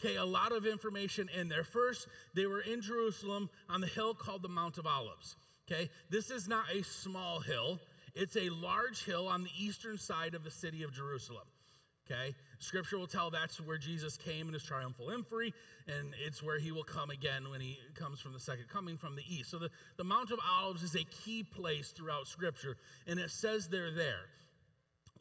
Okay, 0.00 0.16
a 0.16 0.24
lot 0.24 0.52
of 0.52 0.64
information 0.64 1.28
in 1.36 1.48
there. 1.48 1.64
First, 1.64 2.06
they 2.34 2.46
were 2.46 2.60
in 2.60 2.80
Jerusalem 2.80 3.50
on 3.68 3.80
the 3.80 3.86
hill 3.86 4.14
called 4.14 4.42
the 4.42 4.48
Mount 4.48 4.78
of 4.78 4.86
Olives. 4.86 5.36
Okay, 5.70 5.90
this 6.08 6.30
is 6.30 6.48
not 6.48 6.64
a 6.72 6.82
small 6.82 7.40
hill, 7.40 7.80
it's 8.14 8.36
a 8.36 8.48
large 8.48 9.04
hill 9.04 9.28
on 9.28 9.44
the 9.44 9.50
eastern 9.58 9.98
side 9.98 10.34
of 10.34 10.44
the 10.44 10.50
city 10.50 10.82
of 10.82 10.92
Jerusalem. 10.92 11.46
Okay, 12.10 12.34
scripture 12.58 12.98
will 12.98 13.06
tell 13.06 13.30
that's 13.30 13.60
where 13.60 13.78
Jesus 13.78 14.16
came 14.16 14.48
in 14.48 14.54
his 14.54 14.62
triumphal 14.62 15.10
entry, 15.10 15.54
and 15.86 16.14
it's 16.24 16.42
where 16.42 16.58
he 16.58 16.72
will 16.72 16.84
come 16.84 17.10
again 17.10 17.48
when 17.50 17.60
he 17.60 17.78
comes 17.94 18.20
from 18.20 18.32
the 18.32 18.40
second 18.40 18.68
coming 18.68 18.96
from 18.96 19.16
the 19.16 19.22
east. 19.28 19.50
So, 19.50 19.58
the, 19.58 19.70
the 19.96 20.04
Mount 20.04 20.30
of 20.30 20.38
Olives 20.48 20.82
is 20.82 20.94
a 20.94 21.04
key 21.04 21.42
place 21.42 21.90
throughout 21.90 22.26
scripture, 22.26 22.76
and 23.06 23.18
it 23.18 23.30
says 23.30 23.68
they're 23.68 23.92
there. 23.92 24.26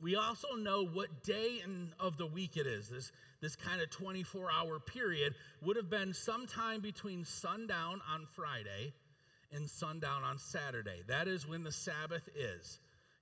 We 0.02 0.16
also 0.16 0.50
know 0.56 0.86
what 0.86 1.24
day 1.24 1.62
in, 1.64 1.92
of 2.00 2.18
the 2.18 2.28
week 2.28 2.56
it 2.56 2.68
is. 2.68 2.90
This, 2.90 3.12
this 3.42 3.56
kind 3.56 3.82
of 3.82 3.90
24 3.90 4.50
hour 4.52 4.80
period 4.80 5.34
would 5.62 5.76
have 5.76 5.90
been 5.90 6.14
sometime 6.14 6.82
between 6.82 7.26
sundown 7.26 8.02
on 8.14 8.28
Friday 8.36 8.94
and 9.52 9.70
sundown 9.70 10.24
on 10.24 10.38
Saturday. 10.38 11.02
That 11.08 11.28
is 11.28 11.48
when 11.48 11.64
the 11.64 11.72
Sabbath 11.72 12.30
is. 12.36 12.80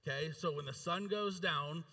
Okay, 0.07 0.31
so 0.33 0.53
when 0.55 0.65
the 0.65 0.73
sun 0.73 1.07
goes 1.07 1.39
down, 1.39 1.83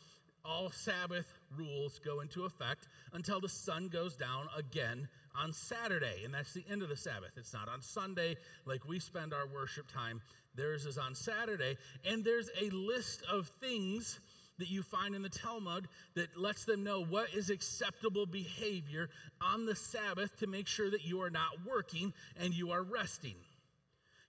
all 0.45 0.71
Sabbath 0.71 1.27
rules 1.57 2.01
go 2.05 2.21
into 2.21 2.45
effect 2.45 2.89
until 3.13 3.41
the 3.41 3.49
sun 3.49 3.89
goes 3.89 4.17
down 4.17 4.49
again 4.57 5.09
on 5.41 5.53
Saturday. 5.53 6.25
And 6.25 6.35
that's 6.35 6.53
the 6.53 6.65
end 6.71 6.83
of 6.83 6.89
the 6.89 6.97
Sabbath. 6.97 7.31
It's 7.37 7.53
not 7.53 7.69
on 7.69 7.81
Sunday 7.81 8.37
like 8.67 8.87
we 8.87 8.99
spend 8.99 9.33
our 9.33 9.47
worship 9.47 9.91
time. 9.93 10.21
Theirs 10.55 10.85
is 10.87 10.99
on 10.99 11.15
Saturday. 11.15 11.77
And 12.05 12.25
there's 12.25 12.51
a 12.61 12.71
list 12.71 13.23
of 13.31 13.51
things 13.61 14.21
that 14.59 14.71
you 14.71 14.83
find 14.83 15.15
in 15.15 15.23
the 15.23 15.29
Talmud 15.29 15.89
that 16.15 16.37
lets 16.37 16.65
them 16.65 16.85
know 16.85 17.05
what 17.05 17.35
is 17.35 17.51
acceptable 17.51 18.27
behavior 18.27 19.09
on 19.41 19.67
the 19.67 19.75
Sabbath 19.75 20.39
to 20.39 20.47
make 20.47 20.67
sure 20.67 20.91
that 20.91 21.05
you 21.05 21.23
are 21.23 21.31
not 21.31 21.51
working 21.67 22.13
and 22.39 22.55
you 22.55 22.71
are 22.71 22.83
resting. 22.83 23.35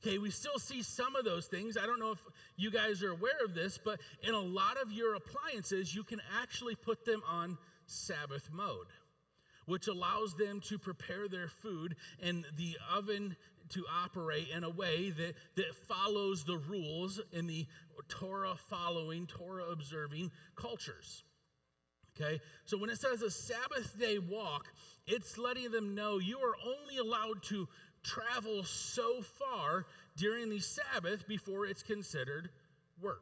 Okay, 0.06 0.18
we 0.18 0.32
still 0.32 0.60
see 0.60 0.84
some 0.84 1.16
of 1.16 1.24
those 1.24 1.46
things. 1.48 1.78
I 1.78 1.86
don't 1.86 2.00
know 2.00 2.12
if 2.12 2.20
you 2.58 2.70
guys 2.70 3.02
are 3.04 3.12
aware 3.12 3.44
of 3.46 3.56
this, 3.56 3.78
but 3.78 4.02
in 4.22 4.34
a 4.34 4.40
lot 4.40 4.76
of 4.82 4.92
your 4.92 5.16
appliances, 5.16 5.96
you 5.96 6.04
can 6.04 6.22
actually 6.42 6.76
put 6.76 7.06
them 7.06 7.22
on 7.30 7.58
Sabbath 7.86 8.50
mode, 8.52 8.88
which 9.66 9.88
allows 9.88 10.34
them 10.34 10.60
to 10.68 10.78
prepare 10.78 11.30
their 11.30 11.48
food 11.48 11.96
and 12.22 12.46
the 12.58 12.78
oven 12.94 13.38
to 13.70 13.86
operate 14.04 14.50
in 14.54 14.66
a 14.66 14.70
way 14.70 15.12
that, 15.12 15.36
that 15.56 15.74
follows 15.88 16.44
the 16.44 16.58
rules 16.58 17.22
in 17.32 17.48
the 17.48 17.66
Torah 18.10 18.56
following, 18.70 19.26
Torah 19.26 19.72
observing 19.72 20.32
cultures. 20.58 21.24
Okay? 22.16 22.42
So 22.66 22.78
when 22.78 22.90
it 22.90 23.00
says 23.00 23.22
a 23.22 23.32
Sabbath 23.32 23.98
day 23.98 24.20
walk, 24.20 24.68
it's 25.08 25.38
letting 25.38 25.72
them 25.72 25.96
know 25.96 26.20
you 26.20 26.40
are 26.40 26.56
only 26.66 26.98
allowed 26.98 27.42
to 27.44 27.68
travel 28.04 28.64
so 28.64 29.22
far 29.22 29.86
during 30.16 30.50
the 30.50 30.60
Sabbath 30.60 31.28
before 31.28 31.66
it's 31.66 31.84
considered 31.84 32.50
work. 33.02 33.22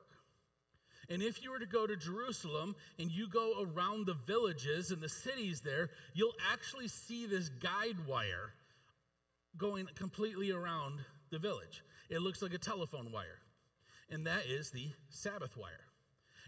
And 1.10 1.22
if 1.22 1.44
you 1.44 1.52
were 1.52 1.60
to 1.60 1.66
go 1.66 1.86
to 1.86 1.98
Jerusalem 1.98 2.76
and 2.98 3.12
you 3.12 3.28
go 3.28 3.66
around 3.66 4.06
the 4.06 4.16
villages 4.26 4.92
and 4.92 5.02
the 5.02 5.10
cities 5.10 5.62
there, 5.62 5.90
you'll 6.14 6.36
actually 6.52 6.88
see 6.88 7.26
this 7.26 7.50
guide 7.50 8.08
wire 8.08 8.54
going 9.58 9.88
completely 9.96 10.52
around 10.52 11.00
the 11.30 11.40
village. 11.40 11.84
It 12.10 12.22
looks 12.22 12.42
like 12.42 12.54
a 12.54 12.58
telephone 12.58 13.12
wire, 13.12 13.40
and 14.10 14.26
that 14.26 14.46
is 14.48 14.72
the 14.72 14.90
Sabbath 15.10 15.58
wire. 15.58 15.86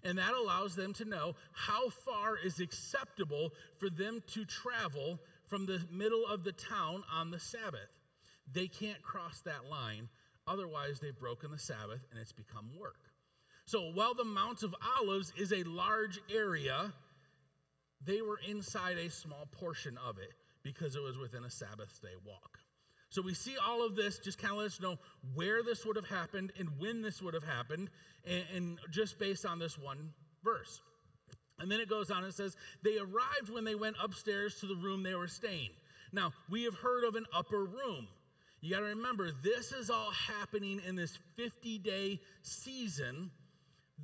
And 0.05 0.17
that 0.17 0.33
allows 0.33 0.75
them 0.75 0.93
to 0.93 1.05
know 1.05 1.35
how 1.53 1.89
far 1.89 2.37
is 2.37 2.59
acceptable 2.59 3.53
for 3.79 3.89
them 3.89 4.21
to 4.33 4.45
travel 4.45 5.19
from 5.47 5.65
the 5.65 5.81
middle 5.91 6.25
of 6.25 6.43
the 6.43 6.51
town 6.51 7.03
on 7.13 7.31
the 7.31 7.39
Sabbath. 7.39 7.89
They 8.51 8.67
can't 8.67 9.01
cross 9.01 9.41
that 9.41 9.65
line, 9.69 10.09
otherwise, 10.47 10.99
they've 10.99 11.17
broken 11.17 11.51
the 11.51 11.59
Sabbath 11.59 12.01
and 12.11 12.19
it's 12.19 12.33
become 12.33 12.69
work. 12.79 12.99
So 13.65 13.91
while 13.93 14.13
the 14.13 14.25
Mount 14.25 14.63
of 14.63 14.75
Olives 14.99 15.31
is 15.37 15.53
a 15.53 15.63
large 15.63 16.19
area, 16.33 16.91
they 18.05 18.21
were 18.21 18.39
inside 18.47 18.97
a 18.97 19.09
small 19.09 19.47
portion 19.51 19.97
of 20.05 20.17
it 20.17 20.33
because 20.63 20.95
it 20.95 21.01
was 21.01 21.17
within 21.17 21.45
a 21.45 21.49
Sabbath 21.49 22.01
day 22.01 22.15
walk. 22.25 22.59
So 23.09 23.21
we 23.21 23.33
see 23.33 23.55
all 23.57 23.85
of 23.85 23.95
this, 23.95 24.17
just 24.17 24.39
kind 24.39 24.51
of 24.51 24.57
let 24.57 24.65
us 24.65 24.81
know 24.81 24.97
where 25.35 25.61
this 25.61 25.85
would 25.85 25.95
have 25.95 26.07
happened 26.07 26.51
and 26.57 26.67
when 26.79 27.01
this 27.01 27.21
would 27.21 27.35
have 27.35 27.43
happened, 27.43 27.89
and, 28.25 28.43
and 28.55 28.79
just 28.89 29.19
based 29.19 29.45
on 29.45 29.59
this 29.59 29.77
one 29.77 30.09
verse. 30.43 30.81
And 31.59 31.71
then 31.71 31.79
it 31.79 31.87
goes 31.87 32.09
on 32.09 32.23
and 32.23 32.33
says, 32.33 32.57
They 32.83 32.97
arrived 32.97 33.49
when 33.51 33.63
they 33.63 33.75
went 33.75 33.97
upstairs 34.01 34.59
to 34.59 34.65
the 34.65 34.75
room 34.75 35.03
they 35.03 35.13
were 35.13 35.27
staying. 35.27 35.69
Now, 36.11 36.33
we 36.49 36.63
have 36.63 36.73
heard 36.73 37.03
of 37.03 37.15
an 37.15 37.25
upper 37.33 37.63
room. 37.63 38.07
You 38.63 38.69
got 38.69 38.79
to 38.79 38.85
remember, 38.85 39.29
this 39.43 39.73
is 39.73 39.89
all 39.89 40.11
happening 40.11 40.79
in 40.87 40.95
this 40.95 41.19
50 41.35 41.79
day 41.79 42.21
season 42.43 43.29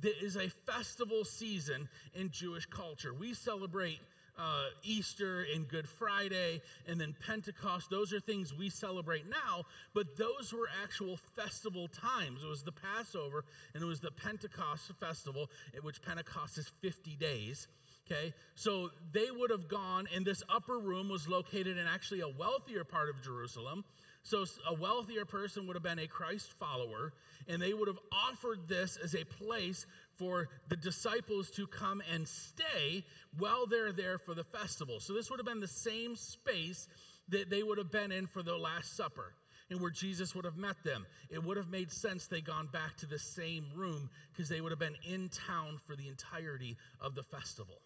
that 0.02 0.22
is 0.22 0.36
a 0.36 0.50
festival 0.50 1.24
season 1.24 1.88
in 2.14 2.28
Jewish 2.30 2.66
culture. 2.66 3.14
We 3.14 3.32
celebrate 3.32 4.00
uh, 4.38 4.64
Easter 4.82 5.46
and 5.54 5.66
Good 5.66 5.88
Friday 5.88 6.60
and 6.86 7.00
then 7.00 7.16
Pentecost. 7.26 7.88
Those 7.88 8.12
are 8.12 8.20
things 8.20 8.52
we 8.52 8.68
celebrate 8.68 9.24
now, 9.30 9.64
but 9.94 10.18
those 10.18 10.52
were 10.52 10.68
actual 10.82 11.18
festival 11.36 11.88
times. 11.88 12.42
It 12.44 12.48
was 12.48 12.62
the 12.62 12.72
Passover 12.72 13.46
and 13.72 13.82
it 13.82 13.86
was 13.86 14.00
the 14.00 14.10
Pentecost 14.10 14.92
festival, 15.00 15.48
which 15.80 16.02
Pentecost 16.02 16.58
is 16.58 16.70
50 16.82 17.16
days. 17.16 17.66
Okay, 18.10 18.34
so 18.56 18.90
they 19.12 19.30
would 19.30 19.50
have 19.50 19.68
gone, 19.68 20.08
and 20.12 20.26
this 20.26 20.42
upper 20.48 20.78
room 20.78 21.08
was 21.08 21.28
located 21.28 21.78
in 21.78 21.86
actually 21.86 22.22
a 22.22 22.28
wealthier 22.28 22.82
part 22.82 23.08
of 23.08 23.22
Jerusalem. 23.22 23.84
So 24.22 24.44
a 24.68 24.74
wealthier 24.74 25.24
person 25.24 25.66
would 25.66 25.76
have 25.76 25.82
been 25.82 25.98
a 25.98 26.06
Christ 26.06 26.52
follower, 26.58 27.12
and 27.48 27.60
they 27.60 27.72
would 27.72 27.88
have 27.88 27.98
offered 28.12 28.68
this 28.68 28.98
as 29.02 29.14
a 29.14 29.24
place 29.24 29.86
for 30.18 30.48
the 30.68 30.76
disciples 30.76 31.50
to 31.52 31.66
come 31.66 32.02
and 32.12 32.28
stay 32.28 33.04
while 33.38 33.66
they're 33.66 33.92
there 33.92 34.18
for 34.18 34.34
the 34.34 34.44
festival. 34.44 35.00
So 35.00 35.14
this 35.14 35.30
would 35.30 35.38
have 35.38 35.46
been 35.46 35.60
the 35.60 35.66
same 35.66 36.16
space 36.16 36.86
that 37.30 37.48
they 37.48 37.62
would 37.62 37.78
have 37.78 37.90
been 37.90 38.12
in 38.12 38.26
for 38.26 38.42
the 38.42 38.56
Last 38.56 38.96
Supper 38.96 39.34
and 39.70 39.80
where 39.80 39.90
Jesus 39.90 40.34
would 40.34 40.44
have 40.44 40.56
met 40.56 40.82
them. 40.84 41.06
It 41.30 41.42
would 41.42 41.56
have 41.56 41.70
made 41.70 41.90
sense 41.90 42.26
they 42.26 42.40
gone 42.40 42.68
back 42.72 42.96
to 42.98 43.06
the 43.06 43.18
same 43.18 43.66
room 43.74 44.10
because 44.32 44.48
they 44.48 44.60
would 44.60 44.72
have 44.72 44.80
been 44.80 44.96
in 45.08 45.28
town 45.28 45.78
for 45.86 45.96
the 45.96 46.08
entirety 46.08 46.76
of 47.00 47.14
the 47.14 47.22
festival. 47.22 47.76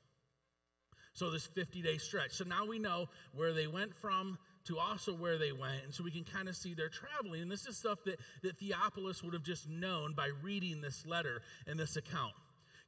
So 1.13 1.31
this 1.31 1.47
50 1.47 1.83
day 1.83 1.99
stretch. 1.99 2.33
So 2.33 2.45
now 2.45 2.67
we 2.67 2.79
know 2.79 3.09
where 3.33 3.53
they 3.53 3.69
went 3.69 3.95
from 3.95 4.39
to 4.67 4.79
also 4.79 5.15
where 5.15 5.39
they 5.39 5.53
went. 5.53 5.85
And 5.85 5.95
so 5.95 6.03
we 6.03 6.11
can 6.11 6.25
kind 6.25 6.49
of 6.49 6.57
see 6.57 6.75
their 6.75 6.89
traveling. 6.89 7.43
And 7.43 7.51
this 7.51 7.67
is 7.67 7.77
stuff 7.77 7.99
that, 8.07 8.19
that 8.43 8.59
Theophilus 8.59 9.23
would 9.23 9.35
have 9.35 9.43
just 9.43 9.69
known 9.69 10.15
by 10.15 10.31
reading 10.43 10.81
this 10.81 11.05
letter 11.07 11.43
and 11.67 11.79
this 11.79 11.97
account. 11.97 12.33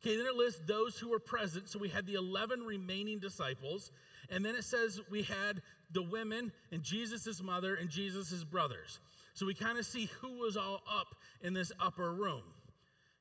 Okay, 0.02 0.16
then 0.16 0.26
it 0.26 0.34
lists 0.34 0.60
those 0.66 0.98
who 0.98 1.10
were 1.10 1.18
present. 1.18 1.68
So 1.68 1.78
we 1.78 1.88
had 1.88 2.06
the 2.06 2.14
11 2.14 2.60
remaining 2.60 3.18
disciples. 3.18 3.90
And 4.30 4.44
then 4.44 4.54
it 4.54 4.64
says 4.64 5.00
we 5.10 5.22
had 5.22 5.62
the 5.90 6.02
women 6.02 6.52
and 6.72 6.82
Jesus' 6.82 7.42
mother 7.42 7.74
and 7.74 7.88
Jesus' 7.88 8.44
brothers. 8.44 8.98
So 9.34 9.46
we 9.46 9.54
kind 9.54 9.78
of 9.78 9.84
see 9.84 10.08
who 10.20 10.38
was 10.38 10.56
all 10.56 10.82
up 10.90 11.14
in 11.42 11.52
this 11.52 11.72
upper 11.80 12.12
room. 12.12 12.42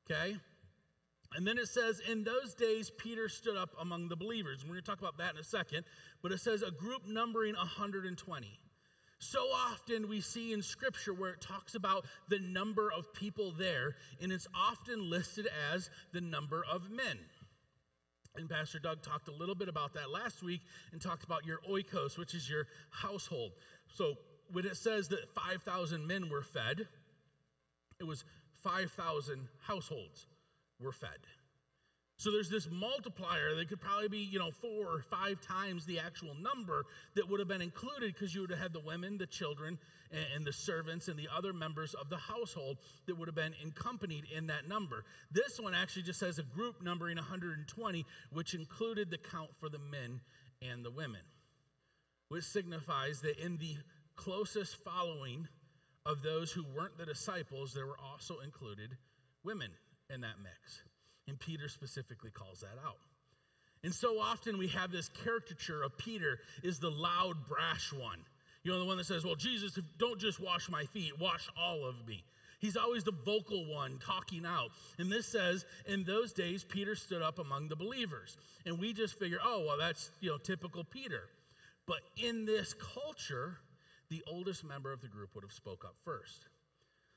Okay? 0.09 0.37
And 1.33 1.45
then 1.45 1.57
it 1.57 1.67
says, 1.67 2.01
in 2.09 2.23
those 2.23 2.53
days, 2.53 2.91
Peter 2.97 3.27
stood 3.27 3.57
up 3.57 3.71
among 3.79 4.07
the 4.07 4.15
believers. 4.15 4.61
And 4.61 4.69
we're 4.69 4.75
going 4.75 4.83
to 4.83 4.91
talk 4.91 4.99
about 4.99 5.17
that 5.17 5.33
in 5.33 5.39
a 5.39 5.43
second. 5.43 5.83
But 6.21 6.31
it 6.31 6.39
says, 6.39 6.61
a 6.61 6.71
group 6.71 7.07
numbering 7.07 7.55
120. 7.55 8.59
So 9.19 9.39
often 9.39 10.07
we 10.07 10.21
see 10.21 10.53
in 10.53 10.61
scripture 10.61 11.13
where 11.13 11.31
it 11.31 11.41
talks 11.41 11.75
about 11.75 12.05
the 12.29 12.39
number 12.39 12.91
of 12.91 13.13
people 13.13 13.51
there, 13.51 13.95
and 14.21 14.31
it's 14.31 14.47
often 14.53 15.09
listed 15.09 15.47
as 15.73 15.89
the 16.13 16.21
number 16.21 16.63
of 16.71 16.91
men. 16.91 17.17
And 18.35 18.49
Pastor 18.49 18.79
Doug 18.79 19.01
talked 19.01 19.29
a 19.29 19.33
little 19.33 19.55
bit 19.55 19.69
about 19.69 19.93
that 19.93 20.11
last 20.11 20.43
week 20.43 20.61
and 20.91 21.01
talked 21.01 21.23
about 21.23 21.45
your 21.45 21.59
oikos, 21.69 22.17
which 22.17 22.33
is 22.33 22.49
your 22.49 22.67
household. 22.91 23.53
So 23.87 24.15
when 24.51 24.65
it 24.65 24.75
says 24.75 25.07
that 25.09 25.33
5,000 25.33 26.05
men 26.05 26.29
were 26.29 26.43
fed, 26.43 26.85
it 27.99 28.03
was 28.03 28.25
5,000 28.61 29.47
households 29.61 30.27
were 30.79 30.91
fed. 30.91 31.19
So 32.17 32.31
there's 32.31 32.49
this 32.49 32.69
multiplier 32.71 33.55
that 33.55 33.67
could 33.67 33.81
probably 33.81 34.07
be, 34.07 34.19
you 34.19 34.39
know, 34.39 34.49
four 34.49 34.85
or 34.87 35.01
five 35.01 35.41
times 35.41 35.85
the 35.85 35.99
actual 35.99 36.33
number 36.35 36.85
that 37.15 37.29
would 37.29 37.39
have 37.39 37.49
been 37.49 37.61
included 37.61 38.13
because 38.13 38.33
you 38.33 38.41
would 38.41 38.51
have 38.51 38.59
had 38.59 38.73
the 38.73 38.79
women, 38.79 39.17
the 39.17 39.27
children, 39.27 39.77
and, 40.11 40.25
and, 40.33 40.45
the 40.45 40.53
servants 40.53 41.09
and 41.09 41.19
the 41.19 41.27
other 41.35 41.51
members 41.51 41.93
of 41.93 42.09
the 42.09 42.17
household 42.17 42.77
that 43.05 43.17
would 43.17 43.27
have 43.27 43.35
been 43.35 43.53
accompanied 43.67 44.23
in 44.33 44.47
that 44.47 44.65
number. 44.67 45.03
This 45.29 45.59
one 45.59 45.73
actually 45.75 46.03
just 46.03 46.19
says 46.19 46.39
a 46.39 46.43
group 46.43 46.81
numbering 46.81 47.17
120, 47.17 48.05
which 48.31 48.53
included 48.53 49.09
the 49.09 49.17
count 49.17 49.49
for 49.59 49.67
the 49.67 49.79
men 49.79 50.21
and 50.61 50.85
the 50.85 50.91
women, 50.91 51.21
which 52.29 52.45
signifies 52.45 53.19
that 53.21 53.37
in 53.43 53.57
the 53.57 53.75
closest 54.15 54.77
following 54.85 55.49
of 56.05 56.21
those 56.21 56.51
who 56.51 56.63
weren't 56.73 56.97
the 56.97 57.05
disciples, 57.05 57.73
there 57.73 57.87
were 57.87 57.99
also 57.99 58.39
included 58.39 58.95
women 59.43 59.71
in 60.13 60.21
that 60.21 60.35
mix. 60.41 60.81
And 61.27 61.39
Peter 61.39 61.67
specifically 61.67 62.31
calls 62.31 62.61
that 62.61 62.77
out. 62.85 62.97
And 63.83 63.93
so 63.93 64.19
often 64.19 64.57
we 64.57 64.67
have 64.69 64.91
this 64.91 65.09
caricature 65.09 65.83
of 65.83 65.97
Peter 65.97 66.39
is 66.63 66.79
the 66.79 66.89
loud, 66.89 67.47
brash 67.47 67.93
one. 67.93 68.19
You 68.63 68.71
know, 68.71 68.79
the 68.79 68.85
one 68.85 68.97
that 68.97 69.05
says, 69.05 69.23
Well, 69.23 69.35
Jesus, 69.35 69.77
don't 69.99 70.19
just 70.19 70.39
wash 70.39 70.69
my 70.69 70.85
feet, 70.85 71.11
wash 71.19 71.47
all 71.55 71.85
of 71.85 71.95
me. 72.07 72.23
He's 72.59 72.77
always 72.77 73.03
the 73.03 73.13
vocal 73.25 73.71
one 73.71 73.99
talking 73.99 74.43
out. 74.45 74.71
And 74.97 75.11
this 75.11 75.27
says, 75.27 75.65
in 75.87 76.03
those 76.03 76.33
days, 76.33 76.63
Peter 76.63 76.95
stood 76.95 77.21
up 77.21 77.37
among 77.37 77.67
the 77.67 77.75
believers. 77.75 78.37
And 78.65 78.79
we 78.79 78.93
just 78.93 79.19
figure, 79.19 79.37
oh, 79.43 79.65
well, 79.67 79.77
that's, 79.77 80.09
you 80.19 80.29
know, 80.29 80.37
typical 80.37 80.83
Peter. 80.83 81.23
But 81.85 81.99
in 82.17 82.45
this 82.45 82.73
culture, 82.73 83.57
the 84.09 84.23
oldest 84.27 84.63
member 84.63 84.91
of 84.91 85.01
the 85.01 85.07
group 85.07 85.35
would 85.35 85.43
have 85.43 85.51
spoke 85.51 85.85
up 85.85 85.95
first. 86.03 86.47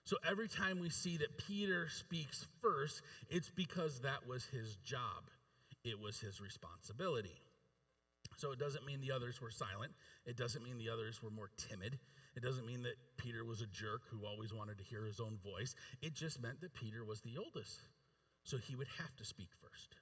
So 0.09 0.17
every 0.27 0.49
time 0.49 0.81
we 0.81 0.89
see 0.89 1.19
that 1.19 1.37
Peter 1.37 1.87
speaks 1.91 2.47
first, 2.63 3.03
it's 3.29 3.51
because 3.51 4.01
that 4.01 4.27
was 4.27 4.47
his 4.47 4.77
job, 4.77 5.29
it 5.85 6.01
was 6.01 6.19
his 6.19 6.41
responsibility. 6.41 7.43
So 8.39 8.51
it 8.51 8.59
doesn't 8.59 8.87
mean 8.87 9.03
the 9.03 9.13
others 9.13 9.39
were 9.43 9.51
silent. 9.51 9.93
It 10.25 10.39
doesn't 10.39 10.65
mean 10.65 10.79
the 10.79 10.89
others 10.89 11.23
were 11.23 11.29
more 11.29 11.51
timid. 11.59 11.99
It 12.35 12.43
doesn't 12.43 12.65
mean 12.65 12.85
that 12.85 12.95
Peter 13.19 13.45
was 13.45 13.61
a 13.61 13.67
jerk 13.67 14.01
who 14.09 14.25
always 14.25 14.55
wanted 14.55 14.79
to 14.79 14.85
hear 14.85 15.05
his 15.05 15.21
own 15.21 15.37
voice. 15.45 15.75
It 16.01 16.15
just 16.15 16.41
meant 16.41 16.63
that 16.63 16.73
Peter 16.73 17.05
was 17.05 17.21
the 17.21 17.37
oldest. 17.37 17.79
So 18.45 18.57
he 18.57 18.77
would 18.77 18.89
have 18.97 19.15
to 19.17 19.27
speak 19.27 19.51
first. 19.61 19.97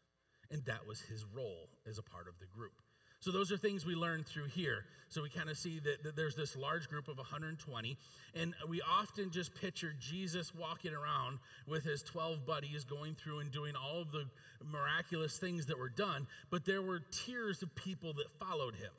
And 0.52 0.64
that 0.66 0.86
was 0.86 1.00
his 1.00 1.24
role 1.34 1.68
as 1.84 1.98
a 1.98 2.02
part 2.04 2.28
of 2.28 2.38
the 2.38 2.46
group. 2.46 2.80
So 3.20 3.30
those 3.30 3.50
are 3.50 3.56
things 3.56 3.84
we 3.84 3.94
learned 3.94 4.26
through 4.26 4.46
here. 4.46 4.84
So 5.08 5.22
we 5.22 5.30
kind 5.30 5.48
of 5.48 5.56
see 5.56 5.78
that, 5.80 6.02
that, 6.02 6.16
there's 6.16 6.34
this 6.34 6.56
large 6.56 6.88
group 6.88 7.08
of 7.08 7.16
120, 7.16 7.96
and 8.34 8.54
we 8.68 8.82
often 8.82 9.30
just 9.30 9.54
picture 9.54 9.92
Jesus 10.00 10.52
walking 10.54 10.92
around 10.92 11.38
with 11.68 11.84
his 11.84 12.02
12 12.02 12.44
buddies 12.44 12.84
going 12.84 13.14
through 13.14 13.38
and 13.38 13.52
doing 13.52 13.74
all 13.76 14.02
of 14.02 14.10
the 14.10 14.24
miraculous 14.64 15.38
things 15.38 15.66
that 15.66 15.78
were 15.78 15.88
done, 15.88 16.26
but 16.50 16.64
there 16.64 16.82
were 16.82 17.00
tiers 17.10 17.62
of 17.62 17.72
people 17.76 18.12
that 18.14 18.26
followed 18.44 18.74
him. 18.74 18.90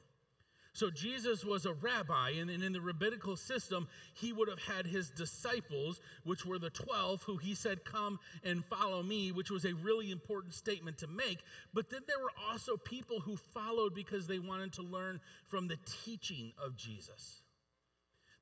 So 0.77 0.91
Jesus 0.91 1.43
was 1.43 1.65
a 1.65 1.73
rabbi, 1.73 2.33
and 2.39 2.51
in 2.51 2.71
the 2.71 2.79
rabbinical 2.79 3.35
system, 3.35 3.87
he 4.13 4.31
would 4.31 4.47
have 4.47 4.59
had 4.59 4.85
his 4.85 5.09
disciples, 5.09 5.99
which 6.23 6.45
were 6.45 6.59
the 6.59 6.69
12, 6.69 7.23
who 7.23 7.37
he 7.37 7.55
said, 7.55 7.83
Come 7.83 8.19
and 8.43 8.63
follow 8.63 9.01
me, 9.01 9.31
which 9.31 9.49
was 9.49 9.65
a 9.65 9.73
really 9.73 10.11
important 10.11 10.53
statement 10.53 10.99
to 10.99 11.07
make. 11.07 11.39
But 11.73 11.89
then 11.89 12.01
there 12.05 12.19
were 12.19 12.29
also 12.51 12.77
people 12.77 13.19
who 13.19 13.37
followed 13.37 13.95
because 13.95 14.27
they 14.27 14.37
wanted 14.37 14.71
to 14.73 14.83
learn 14.83 15.19
from 15.47 15.67
the 15.67 15.79
teaching 16.05 16.53
of 16.63 16.77
Jesus. 16.77 17.41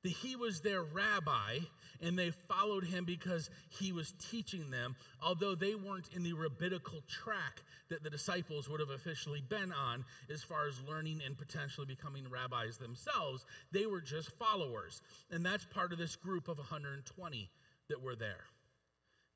That 0.06 0.12
he 0.12 0.36
was 0.36 0.60
their 0.60 0.84
rabbi 0.84 1.58
and 2.00 2.16
they 2.16 2.30
followed 2.30 2.84
him 2.84 3.04
because 3.04 3.50
he 3.70 3.90
was 3.90 4.14
teaching 4.30 4.70
them, 4.70 4.94
although 5.20 5.56
they 5.56 5.74
weren't 5.74 6.08
in 6.14 6.22
the 6.22 6.32
rabbinical 6.32 7.02
track 7.08 7.60
that 7.88 8.04
the 8.04 8.10
disciples 8.10 8.68
would 8.68 8.78
have 8.78 8.90
officially 8.90 9.42
been 9.48 9.72
on 9.72 10.04
as 10.32 10.44
far 10.44 10.68
as 10.68 10.80
learning 10.88 11.20
and 11.26 11.36
potentially 11.36 11.86
becoming 11.88 12.24
rabbis 12.30 12.76
themselves. 12.76 13.44
They 13.72 13.86
were 13.86 14.00
just 14.00 14.30
followers. 14.38 15.02
And 15.32 15.44
that's 15.44 15.64
part 15.64 15.92
of 15.92 15.98
this 15.98 16.14
group 16.14 16.46
of 16.46 16.58
120 16.58 17.50
that 17.88 18.00
were 18.00 18.14
there. 18.14 18.44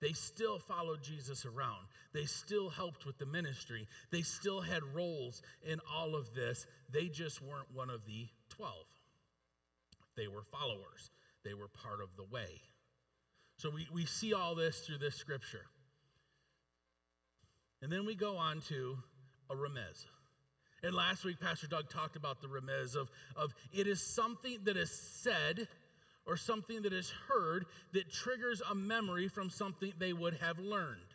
They 0.00 0.12
still 0.12 0.60
followed 0.60 1.02
Jesus 1.02 1.46
around. 1.46 1.86
They 2.12 2.26
still 2.26 2.68
helped 2.70 3.06
with 3.06 3.18
the 3.18 3.26
ministry. 3.26 3.88
They 4.12 4.22
still 4.22 4.60
had 4.60 4.82
roles 4.94 5.42
in 5.66 5.80
all 5.92 6.14
of 6.14 6.32
this. 6.32 6.64
They 6.92 7.08
just 7.08 7.42
weren't 7.42 7.74
one 7.74 7.90
of 7.90 8.06
the 8.06 8.28
12. 8.50 8.76
They 10.16 10.28
were 10.28 10.42
followers, 10.50 11.10
they 11.44 11.54
were 11.54 11.68
part 11.68 12.00
of 12.02 12.08
the 12.16 12.24
way. 12.24 12.60
So 13.56 13.70
we, 13.70 13.86
we 13.92 14.06
see 14.06 14.32
all 14.32 14.54
this 14.54 14.80
through 14.80 14.98
this 14.98 15.16
scripture. 15.16 15.66
And 17.82 17.92
then 17.92 18.06
we 18.06 18.14
go 18.14 18.36
on 18.36 18.60
to 18.68 18.96
a 19.50 19.54
remez. 19.54 20.06
And 20.82 20.94
last 20.94 21.24
week, 21.24 21.40
Pastor 21.40 21.66
Doug 21.66 21.90
talked 21.90 22.16
about 22.16 22.40
the 22.40 22.48
remez 22.48 22.96
of, 22.96 23.10
of 23.36 23.54
it 23.72 23.86
is 23.86 24.02
something 24.02 24.58
that 24.64 24.76
is 24.76 24.90
said 24.90 25.68
or 26.26 26.36
something 26.36 26.82
that 26.82 26.92
is 26.92 27.12
heard 27.28 27.66
that 27.92 28.10
triggers 28.10 28.62
a 28.70 28.74
memory 28.74 29.28
from 29.28 29.50
something 29.50 29.92
they 29.98 30.12
would 30.12 30.34
have 30.34 30.58
learned. 30.58 31.09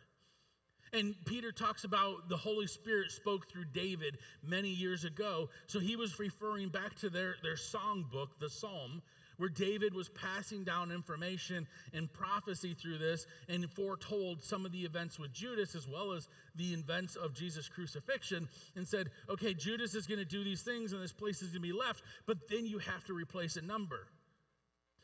And 0.95 1.13
Peter 1.25 1.51
talks 1.51 1.83
about 1.83 2.29
the 2.29 2.37
Holy 2.37 2.67
Spirit 2.67 3.11
spoke 3.11 3.49
through 3.49 3.65
David 3.73 4.17
many 4.41 4.69
years 4.69 5.03
ago. 5.03 5.49
So 5.67 5.77
he 5.79 5.97
was 5.97 6.17
referring 6.19 6.69
back 6.69 6.95
to 6.99 7.09
their, 7.09 7.35
their 7.43 7.57
song 7.57 8.05
book, 8.09 8.39
the 8.39 8.49
Psalm, 8.49 9.01
where 9.35 9.49
David 9.49 9.93
was 9.93 10.07
passing 10.07 10.63
down 10.63 10.93
information 10.93 11.67
and 11.93 12.11
prophecy 12.13 12.73
through 12.73 12.97
this 12.97 13.27
and 13.49 13.69
foretold 13.69 14.41
some 14.41 14.65
of 14.65 14.71
the 14.71 14.85
events 14.85 15.19
with 15.19 15.33
Judas 15.33 15.75
as 15.75 15.85
well 15.85 16.13
as 16.13 16.29
the 16.55 16.73
events 16.73 17.17
of 17.17 17.33
Jesus' 17.33 17.67
crucifixion 17.67 18.47
and 18.77 18.87
said, 18.87 19.09
okay, 19.29 19.53
Judas 19.53 19.95
is 19.95 20.07
going 20.07 20.19
to 20.19 20.25
do 20.25 20.45
these 20.45 20.61
things 20.61 20.93
and 20.93 21.03
this 21.03 21.11
place 21.11 21.41
is 21.41 21.49
going 21.49 21.61
to 21.61 21.67
be 21.67 21.77
left, 21.77 22.03
but 22.25 22.47
then 22.47 22.65
you 22.65 22.77
have 22.79 23.03
to 23.03 23.13
replace 23.13 23.57
a 23.57 23.61
number. 23.61 24.07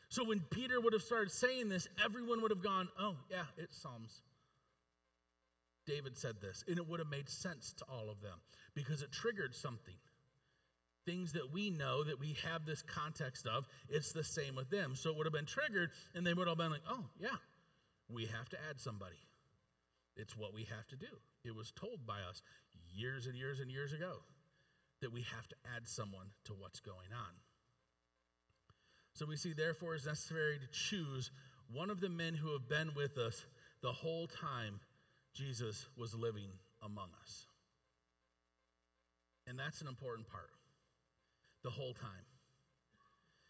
So 0.08 0.24
when 0.24 0.40
Peter 0.40 0.80
would 0.80 0.94
have 0.94 1.02
started 1.02 1.30
saying 1.30 1.68
this, 1.68 1.86
everyone 2.02 2.40
would 2.40 2.50
have 2.50 2.62
gone, 2.62 2.88
oh, 2.98 3.16
yeah, 3.30 3.44
it's 3.58 3.76
Psalms. 3.76 4.22
David 5.86 6.16
said 6.16 6.40
this, 6.40 6.64
and 6.68 6.78
it 6.78 6.88
would 6.88 7.00
have 7.00 7.10
made 7.10 7.28
sense 7.28 7.72
to 7.78 7.84
all 7.90 8.10
of 8.10 8.20
them 8.20 8.38
because 8.74 9.02
it 9.02 9.10
triggered 9.12 9.54
something 9.54 9.94
things 11.04 11.32
that 11.32 11.52
we 11.52 11.70
know 11.70 12.04
that 12.04 12.20
we 12.20 12.36
have 12.50 12.64
this 12.64 12.82
context 12.82 13.46
of, 13.46 13.66
it's 13.88 14.12
the 14.12 14.24
same 14.24 14.54
with 14.54 14.70
them. 14.70 14.94
So 14.94 15.10
it 15.10 15.16
would 15.16 15.26
have 15.26 15.32
been 15.32 15.46
triggered, 15.46 15.90
and 16.14 16.26
they 16.26 16.34
would 16.34 16.48
have 16.48 16.58
been 16.58 16.70
like, 16.70 16.82
oh, 16.88 17.04
yeah, 17.18 17.36
we 18.08 18.26
have 18.26 18.48
to 18.50 18.58
add 18.68 18.80
somebody. 18.80 19.16
It's 20.16 20.36
what 20.36 20.54
we 20.54 20.64
have 20.64 20.86
to 20.88 20.96
do. 20.96 21.06
It 21.44 21.54
was 21.54 21.72
told 21.72 22.06
by 22.06 22.20
us 22.28 22.42
years 22.94 23.26
and 23.26 23.36
years 23.36 23.60
and 23.60 23.70
years 23.70 23.92
ago 23.92 24.18
that 25.00 25.12
we 25.12 25.22
have 25.22 25.48
to 25.48 25.56
add 25.74 25.88
someone 25.88 26.26
to 26.44 26.52
what's 26.52 26.80
going 26.80 27.12
on. 27.12 27.34
So 29.14 29.26
we 29.26 29.36
see, 29.36 29.52
therefore, 29.52 29.94
it's 29.94 30.06
necessary 30.06 30.58
to 30.58 30.66
choose 30.70 31.30
one 31.72 31.90
of 31.90 32.00
the 32.00 32.08
men 32.08 32.34
who 32.34 32.52
have 32.52 32.68
been 32.68 32.90
with 32.94 33.18
us 33.18 33.44
the 33.82 33.92
whole 33.92 34.26
time 34.26 34.80
Jesus 35.34 35.86
was 35.96 36.14
living 36.14 36.50
among 36.82 37.08
us. 37.22 37.46
And 39.46 39.58
that's 39.58 39.80
an 39.80 39.88
important 39.88 40.28
part 40.28 40.50
the 41.62 41.70
whole 41.70 41.94
time. 41.94 42.26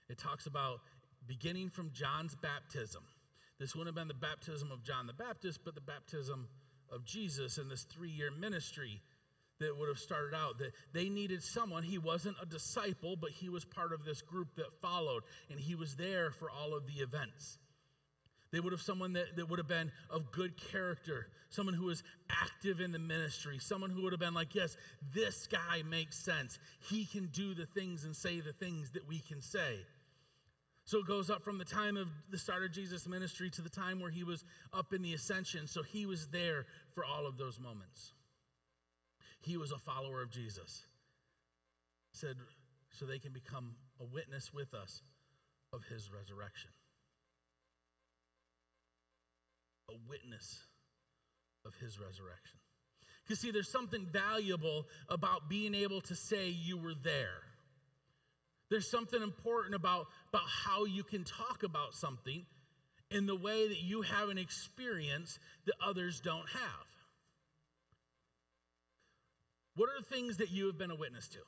It 0.09 0.19
talks 0.19 0.47
about 0.47 0.81
beginning 1.27 1.71
from 1.71 1.91
John's 1.93 2.35
baptism. 2.35 3.03
This 3.59 3.75
wouldn't 3.75 3.89
have 3.89 3.95
been 3.95 4.09
the 4.09 4.27
baptism 4.27 4.71
of 4.73 4.83
John 4.83 5.07
the 5.07 5.13
Baptist, 5.13 5.61
but 5.65 5.75
the 5.75 5.81
baptism 5.81 6.49
of 6.91 7.05
Jesus 7.05 7.59
in 7.59 7.69
this 7.69 7.85
three 7.85 8.11
year 8.11 8.31
ministry 8.31 9.01
that 9.61 9.79
would 9.79 9.89
have 9.89 9.99
started 9.99 10.35
out. 10.35 10.59
That 10.59 10.73
they 10.93 11.09
needed 11.09 11.43
someone. 11.43 11.83
He 11.83 11.99
wasn't 11.99 12.37
a 12.43 12.47
disciple, 12.47 13.17
but 13.17 13.31
he 13.31 13.49
was 13.49 13.65
part 13.65 13.93
of 13.93 14.05
this 14.05 14.21
group 14.21 14.49
that 14.57 14.67
followed, 14.81 15.23
and 15.51 15.59
he 15.59 15.75
was 15.75 15.95
there 15.95 16.31
for 16.31 16.51
all 16.51 16.75
of 16.75 16.87
the 16.87 17.03
events. 17.03 17.59
They 18.53 18.61
would 18.61 18.73
have 18.73 18.83
someone 18.83 19.15
that, 19.15 19.35
that 19.37 19.49
would 19.49 19.59
have 19.59 19.69
been 19.69 19.91
of 20.11 20.31
good 20.31 20.53
character, 20.71 21.29
someone 21.49 21.75
who 21.75 21.87
was 21.87 22.03
active 22.31 22.81
in 22.81 22.93
the 22.93 22.99
ministry, 22.99 23.59
someone 23.59 23.91
who 23.91 24.03
would 24.03 24.13
have 24.13 24.21
been 24.21 24.35
like, 24.35 24.55
yes, 24.55 24.77
this 25.15 25.47
guy 25.47 25.83
makes 25.89 26.19
sense. 26.19 26.59
He 26.91 27.07
can 27.07 27.27
do 27.33 27.55
the 27.55 27.65
things 27.67 28.05
and 28.05 28.15
say 28.15 28.41
the 28.41 28.53
things 28.53 28.91
that 28.91 29.09
we 29.09 29.21
can 29.21 29.41
say. 29.41 29.79
So 30.85 30.99
it 30.99 31.07
goes 31.07 31.31
up 31.31 31.43
from 31.43 31.59
the 31.59 31.65
time 31.65 31.97
of 31.97 32.09
the 32.31 32.37
start 32.37 32.63
of 32.63 32.73
Jesus' 32.73 33.09
ministry 33.09 33.49
to 33.51 33.63
the 33.63 33.71
time 33.71 34.01
where 34.01 34.11
he 34.11 34.25
was 34.25 34.45
up 34.75 34.93
in 34.93 35.01
the 35.01 35.15
ascension. 35.15 35.67
So 35.67 35.83
he 35.83 36.05
was 36.05 36.29
there 36.29 36.67
for 36.95 37.05
all 37.05 37.27
of 37.27 37.39
those 37.39 37.59
moments. 37.59 38.13
He 39.41 39.57
was 39.57 39.73
a 39.73 39.79
follower 39.79 40.21
of 40.21 40.31
Jesus. 40.31 40.83
Said, 42.13 42.37
so 42.91 43.07
they 43.07 43.19
can 43.19 43.33
become 43.33 43.77
a 44.01 44.05
witness 44.05 44.53
with 44.53 44.75
us 44.75 45.01
of 45.73 45.83
his 45.85 46.11
resurrection. 46.13 46.71
A 49.93 50.09
witness 50.09 50.65
of 51.65 51.75
his 51.77 51.99
resurrection. 51.99 52.59
Because, 53.23 53.41
see, 53.41 53.51
there's 53.51 53.71
something 53.71 54.07
valuable 54.11 54.87
about 55.09 55.49
being 55.49 55.75
able 55.75 56.01
to 56.03 56.15
say 56.15 56.49
you 56.49 56.77
were 56.77 56.95
there. 56.95 57.43
There's 58.71 58.91
something 58.91 59.23
important 59.23 59.75
about, 59.75 60.07
about 60.31 60.49
how 60.65 60.87
you 60.87 61.05
can 61.05 61.25
talk 61.25 61.63
about 61.63 61.95
something 61.95 62.45
in 63.11 63.27
the 63.27 63.37
way 63.37 63.69
that 63.69 63.81
you 63.81 64.03
have 64.03 64.31
an 64.31 64.39
experience 64.39 65.39
that 65.67 65.75
others 65.85 66.21
don't 66.21 66.49
have. 66.49 66.87
What 69.77 69.89
are 69.91 70.01
the 70.01 70.15
things 70.15 70.39
that 70.39 70.51
you 70.51 70.67
have 70.67 70.79
been 70.79 70.91
a 70.91 70.97
witness 70.97 71.29
to? 71.29 71.39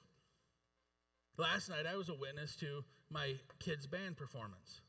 Last 1.37 1.69
night, 1.69 1.87
I 1.91 1.97
was 1.97 2.09
a 2.09 2.15
witness 2.15 2.57
to 2.57 2.85
my 3.11 3.35
kids' 3.59 3.87
band 3.87 4.17
performance, 4.17 4.81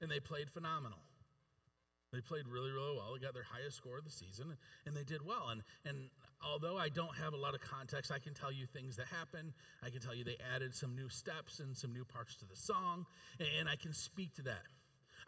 and 0.00 0.10
they 0.10 0.20
played 0.20 0.48
phenomenal. 0.50 0.98
They 2.12 2.20
played 2.20 2.48
really, 2.48 2.72
really 2.72 2.96
well. 2.96 3.14
They 3.14 3.24
got 3.24 3.34
their 3.34 3.46
highest 3.46 3.76
score 3.76 3.98
of 3.98 4.04
the 4.04 4.10
season, 4.10 4.56
and 4.84 4.96
they 4.96 5.04
did 5.04 5.24
well. 5.24 5.48
And, 5.50 5.62
and 5.84 6.10
although 6.44 6.76
I 6.76 6.88
don't 6.88 7.14
have 7.16 7.34
a 7.34 7.36
lot 7.36 7.54
of 7.54 7.60
context, 7.60 8.10
I 8.10 8.18
can 8.18 8.34
tell 8.34 8.50
you 8.50 8.66
things 8.66 8.96
that 8.96 9.06
happened. 9.06 9.52
I 9.82 9.90
can 9.90 10.00
tell 10.00 10.14
you 10.14 10.24
they 10.24 10.38
added 10.54 10.74
some 10.74 10.96
new 10.96 11.08
steps 11.08 11.60
and 11.60 11.76
some 11.76 11.92
new 11.92 12.04
parts 12.04 12.34
to 12.36 12.46
the 12.46 12.56
song, 12.56 13.06
and 13.58 13.68
I 13.68 13.76
can 13.76 13.92
speak 13.92 14.34
to 14.36 14.42
that. 14.42 14.66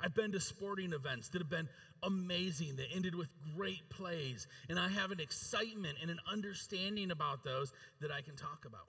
I've 0.01 0.15
been 0.15 0.33
to 0.33 0.41
sporting 0.41 0.93
events 0.93 1.29
that 1.29 1.41
have 1.41 1.51
been 1.51 1.69
amazing, 2.03 2.77
that 2.77 2.87
ended 2.93 3.15
with 3.15 3.29
great 3.55 3.89
plays, 3.89 4.49
and 4.69 4.77
I 4.79 4.89
have 4.89 5.13
an 5.13 5.21
excitement 5.21 5.99
and 6.03 6.11
an 6.11 6.19
understanding 6.31 7.13
about 7.13 7.45
those 7.45 7.73
that 8.01 8.11
I 8.11 8.23
can 8.23 8.35
talk 8.35 8.65
about. 8.67 8.89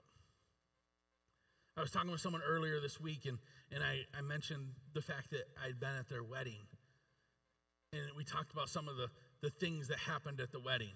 I 1.76 1.80
was 1.80 1.92
talking 1.92 2.10
with 2.10 2.20
someone 2.20 2.42
earlier 2.44 2.80
this 2.80 3.00
week, 3.00 3.26
and, 3.26 3.38
and 3.70 3.84
I, 3.84 4.00
I 4.16 4.22
mentioned 4.22 4.66
the 4.94 5.02
fact 5.02 5.30
that 5.30 5.44
I'd 5.64 5.78
been 5.78 5.94
at 5.98 6.08
their 6.08 6.24
wedding 6.24 6.66
and 8.02 8.16
we 8.16 8.24
talked 8.24 8.52
about 8.52 8.68
some 8.68 8.88
of 8.88 8.96
the, 8.96 9.08
the 9.40 9.50
things 9.50 9.88
that 9.88 9.98
happened 9.98 10.40
at 10.40 10.52
the 10.52 10.60
wedding. 10.60 10.94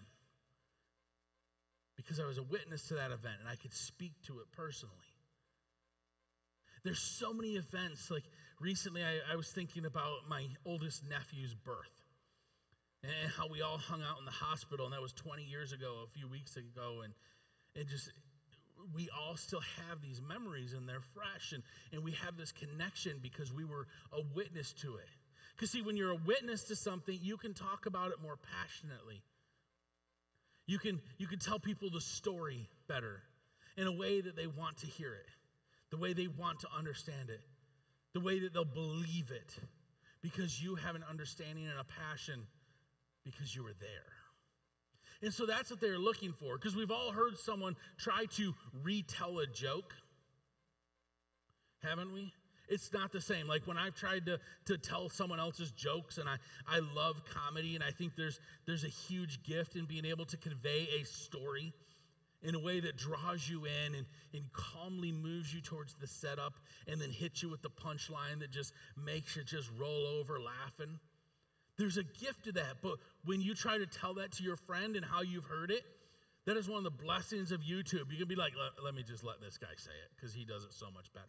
Because 1.96 2.20
I 2.20 2.26
was 2.26 2.38
a 2.38 2.42
witness 2.42 2.88
to 2.88 2.94
that 2.94 3.10
event 3.10 3.36
and 3.40 3.48
I 3.48 3.56
could 3.56 3.72
speak 3.72 4.12
to 4.26 4.38
it 4.40 4.46
personally. 4.52 4.94
There's 6.84 7.00
so 7.00 7.32
many 7.32 7.56
events. 7.56 8.10
Like 8.10 8.24
recently, 8.60 9.02
I, 9.02 9.32
I 9.32 9.36
was 9.36 9.50
thinking 9.50 9.84
about 9.84 10.28
my 10.28 10.46
oldest 10.64 11.02
nephew's 11.08 11.54
birth 11.54 12.04
and 13.02 13.30
how 13.36 13.48
we 13.48 13.62
all 13.62 13.78
hung 13.78 14.02
out 14.02 14.18
in 14.18 14.24
the 14.24 14.30
hospital, 14.30 14.86
and 14.86 14.94
that 14.94 15.02
was 15.02 15.12
20 15.12 15.44
years 15.44 15.72
ago, 15.72 16.04
a 16.04 16.10
few 16.18 16.28
weeks 16.28 16.56
ago, 16.56 17.02
and 17.04 17.12
it 17.74 17.88
just 17.88 18.10
we 18.94 19.08
all 19.10 19.36
still 19.36 19.62
have 19.88 20.00
these 20.00 20.20
memories 20.22 20.72
and 20.72 20.88
they're 20.88 21.00
fresh 21.00 21.52
and, 21.52 21.62
and 21.92 22.02
we 22.02 22.12
have 22.12 22.36
this 22.36 22.52
connection 22.52 23.18
because 23.20 23.52
we 23.52 23.64
were 23.64 23.86
a 24.12 24.22
witness 24.34 24.72
to 24.72 24.96
it 24.96 25.08
because, 25.58 25.72
see, 25.72 25.82
when 25.82 25.96
you're 25.96 26.12
a 26.12 26.16
witness 26.24 26.62
to 26.64 26.76
something, 26.76 27.18
you 27.20 27.36
can 27.36 27.52
talk 27.52 27.86
about 27.86 28.12
it 28.12 28.22
more 28.22 28.36
passionately. 28.36 29.22
You 30.68 30.78
can, 30.78 31.00
you 31.16 31.26
can 31.26 31.40
tell 31.40 31.58
people 31.58 31.90
the 31.90 32.00
story 32.00 32.68
better 32.86 33.22
in 33.76 33.88
a 33.88 33.92
way 33.92 34.20
that 34.20 34.36
they 34.36 34.46
want 34.46 34.76
to 34.78 34.86
hear 34.86 35.14
it, 35.14 35.26
the 35.90 35.96
way 35.96 36.12
they 36.12 36.28
want 36.28 36.60
to 36.60 36.68
understand 36.78 37.30
it, 37.30 37.40
the 38.14 38.20
way 38.20 38.38
that 38.38 38.54
they'll 38.54 38.64
believe 38.64 39.32
it, 39.32 39.56
because 40.22 40.62
you 40.62 40.76
have 40.76 40.94
an 40.94 41.04
understanding 41.10 41.66
and 41.66 41.80
a 41.80 41.84
passion 41.84 42.46
because 43.24 43.56
you 43.56 43.64
were 43.64 43.74
there. 43.80 44.12
And 45.22 45.34
so 45.34 45.44
that's 45.44 45.70
what 45.70 45.80
they're 45.80 45.98
looking 45.98 46.32
for, 46.32 46.56
because 46.56 46.76
we've 46.76 46.92
all 46.92 47.10
heard 47.10 47.36
someone 47.36 47.74
try 47.98 48.26
to 48.36 48.54
retell 48.84 49.40
a 49.40 49.46
joke, 49.48 49.92
haven't 51.82 52.12
we? 52.12 52.32
It's 52.68 52.92
not 52.92 53.12
the 53.12 53.20
same. 53.20 53.46
Like 53.46 53.66
when 53.66 53.76
I've 53.76 53.94
tried 53.94 54.26
to, 54.26 54.38
to 54.66 54.78
tell 54.78 55.08
someone 55.08 55.40
else's 55.40 55.70
jokes, 55.72 56.18
and 56.18 56.28
I, 56.28 56.36
I 56.66 56.80
love 56.94 57.22
comedy, 57.24 57.74
and 57.74 57.84
I 57.84 57.90
think 57.90 58.14
there's, 58.16 58.40
there's 58.66 58.84
a 58.84 58.88
huge 58.88 59.42
gift 59.42 59.76
in 59.76 59.86
being 59.86 60.04
able 60.04 60.24
to 60.26 60.36
convey 60.36 60.88
a 61.00 61.04
story 61.04 61.72
in 62.42 62.54
a 62.54 62.58
way 62.58 62.80
that 62.80 62.96
draws 62.96 63.48
you 63.48 63.64
in 63.64 63.94
and, 63.96 64.06
and 64.32 64.44
calmly 64.52 65.10
moves 65.10 65.52
you 65.52 65.60
towards 65.60 65.94
the 65.94 66.06
setup 66.06 66.54
and 66.86 67.00
then 67.00 67.10
hits 67.10 67.42
you 67.42 67.48
with 67.48 67.62
the 67.62 67.70
punchline 67.70 68.38
that 68.38 68.50
just 68.50 68.72
makes 68.96 69.34
you 69.34 69.42
just 69.42 69.70
roll 69.78 70.06
over 70.06 70.38
laughing. 70.38 71.00
There's 71.78 71.96
a 71.96 72.04
gift 72.04 72.44
to 72.44 72.52
that, 72.52 72.76
but 72.82 72.96
when 73.24 73.40
you 73.40 73.54
try 73.54 73.78
to 73.78 73.86
tell 73.86 74.14
that 74.14 74.32
to 74.32 74.42
your 74.42 74.56
friend 74.56 74.96
and 74.96 75.04
how 75.04 75.22
you've 75.22 75.44
heard 75.44 75.70
it, 75.70 75.82
that 76.46 76.56
is 76.56 76.68
one 76.68 76.78
of 76.78 76.84
the 76.84 77.04
blessings 77.04 77.52
of 77.52 77.60
YouTube. 77.60 78.10
You 78.10 78.18
can 78.18 78.28
be 78.28 78.34
like, 78.34 78.52
let, 78.56 78.84
let 78.84 78.94
me 78.94 79.02
just 79.02 79.24
let 79.24 79.40
this 79.40 79.58
guy 79.58 79.74
say 79.76 79.90
it 79.90 80.10
because 80.16 80.32
he 80.32 80.44
does 80.44 80.64
it 80.64 80.72
so 80.72 80.86
much 80.94 81.12
better. 81.12 81.26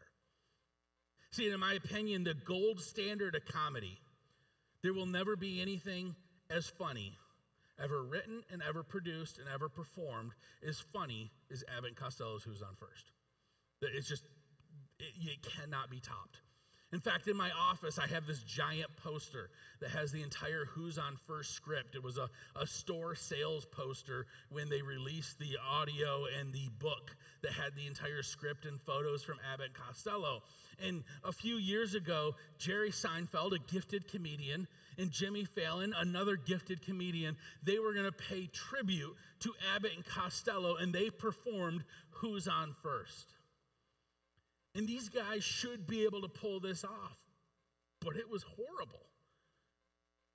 See, 1.31 1.47
in 1.47 1.59
my 1.59 1.73
opinion, 1.73 2.23
the 2.23 2.33
gold 2.33 2.79
standard 2.81 3.35
of 3.35 3.45
comedy, 3.45 3.99
there 4.81 4.93
will 4.93 5.05
never 5.05 5.35
be 5.35 5.61
anything 5.61 6.15
as 6.49 6.67
funny 6.67 7.17
ever 7.81 8.03
written 8.03 8.43
and 8.51 8.61
ever 8.67 8.83
produced 8.83 9.37
and 9.37 9.47
ever 9.47 9.69
performed 9.69 10.31
as 10.67 10.79
funny 10.79 11.31
as 11.51 11.63
Abbott 11.75 11.89
and 11.89 11.95
Costello's 11.95 12.43
Who's 12.43 12.61
on 12.61 12.75
First. 12.75 13.11
It's 13.81 14.07
just, 14.07 14.25
it, 14.99 15.13
it 15.21 15.41
cannot 15.41 15.89
be 15.89 15.99
topped. 15.99 16.41
In 16.91 16.99
fact, 16.99 17.27
in 17.27 17.37
my 17.37 17.51
office, 17.51 17.99
I 17.99 18.07
have 18.07 18.25
this 18.25 18.41
giant 18.41 18.89
poster 18.95 19.51
that 19.79 19.91
has 19.91 20.11
the 20.11 20.23
entire 20.23 20.65
Who's 20.65 20.97
on 20.97 21.17
First 21.27 21.53
script. 21.53 21.95
It 21.95 22.03
was 22.03 22.17
a, 22.17 22.29
a 22.59 22.65
store 22.65 23.13
sales 23.13 23.65
poster 23.65 24.25
when 24.49 24.69
they 24.69 24.81
released 24.81 25.37
the 25.37 25.57
audio 25.69 26.25
and 26.39 26.51
the 26.51 26.67
book 26.79 27.15
that 27.43 27.51
had 27.51 27.75
the 27.75 27.85
entire 27.85 28.23
script 28.23 28.65
and 28.65 28.81
photos 28.81 29.23
from 29.23 29.37
Abbott 29.53 29.67
and 29.67 29.75
Costello. 29.75 30.41
And 30.83 31.03
a 31.23 31.31
few 31.31 31.57
years 31.57 31.93
ago, 31.93 32.33
Jerry 32.57 32.89
Seinfeld, 32.89 33.53
a 33.53 33.59
gifted 33.71 34.07
comedian, 34.07 34.67
and 34.97 35.11
Jimmy 35.11 35.45
Fallon, 35.45 35.93
another 35.95 36.37
gifted 36.37 36.81
comedian, 36.81 37.37
they 37.63 37.77
were 37.77 37.93
going 37.93 38.05
to 38.05 38.11
pay 38.11 38.47
tribute 38.47 39.15
to 39.41 39.53
Abbott 39.75 39.91
and 39.95 40.05
Costello, 40.05 40.75
and 40.77 40.91
they 40.91 41.11
performed 41.11 41.83
Who's 42.09 42.47
on 42.47 42.75
First. 42.81 43.27
And 44.75 44.87
these 44.87 45.09
guys 45.09 45.43
should 45.43 45.87
be 45.87 46.03
able 46.05 46.21
to 46.21 46.27
pull 46.27 46.59
this 46.59 46.83
off, 46.83 47.17
but 48.01 48.15
it 48.15 48.29
was 48.29 48.43
horrible. 48.43 49.05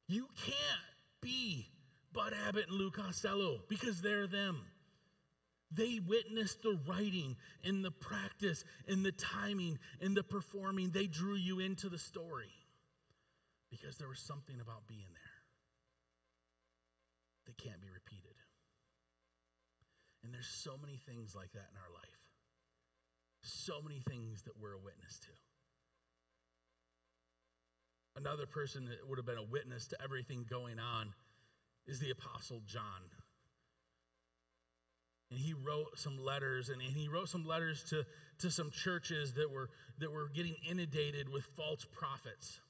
You 0.09 0.29
can't 0.45 0.57
be 1.21 1.69
Bud 2.13 2.35
Abbott 2.47 2.69
and 2.69 2.77
Lou 2.77 2.91
Costello 2.91 3.61
because 3.69 4.01
they're 4.01 4.27
them. 4.27 4.61
They 5.71 5.99
witnessed 6.07 6.63
the 6.63 6.79
writing 6.87 7.37
and 7.65 7.85
the 7.85 7.91
practice 7.91 8.65
and 8.87 9.05
the 9.05 9.13
timing 9.13 9.79
and 10.01 10.17
the 10.17 10.23
performing. 10.23 10.91
They 10.91 11.07
drew 11.07 11.35
you 11.35 11.59
into 11.59 11.89
the 11.89 11.99
story 11.99 12.53
because 13.71 13.97
there 13.99 14.09
was 14.09 14.21
something 14.21 14.61
about 14.61 14.87
being 14.87 15.09
there 15.13 15.35
that 17.47 17.59
can't 17.59 17.81
be 17.81 17.89
repeated. 17.89 18.37
And 20.23 20.33
there's 20.33 20.47
so 20.47 20.77
many 20.81 20.97
things 20.97 21.35
like 21.35 21.53
that 21.53 21.67
in 21.73 21.77
our 21.77 21.93
life 21.93 22.14
so 23.45 23.81
many 23.83 24.01
things 24.09 24.43
that 24.43 24.53
we're 24.61 24.75
a 24.75 24.79
witness 24.79 25.19
to. 25.21 25.29
Another 28.17 28.47
person 28.47 28.87
that 28.87 29.09
would 29.09 29.19
have 29.19 29.27
been 29.27 29.39
a 29.39 29.51
witness 29.51 29.89
to 29.89 29.97
everything 30.03 30.47
going 30.49 30.79
on 30.79 31.13
is 31.87 31.99
the 31.99 32.11
Apostle 32.11 32.63
John. 32.67 33.03
And 35.31 35.39
he 35.39 35.53
wrote 35.53 35.99
some 35.99 36.23
letters, 36.23 36.69
and, 36.69 36.81
and 36.81 36.93
he 36.93 37.09
wrote 37.09 37.29
some 37.29 37.45
letters 37.45 37.83
to, 37.91 38.05
to 38.39 38.51
some 38.51 38.71
churches 38.71 39.35
that 39.35 39.51
were, 39.51 39.69
that 39.99 40.13
were 40.13 40.29
getting 40.29 40.55
inundated 40.69 41.29
with 41.29 41.45
false 41.57 41.85
prophets. 41.93 42.61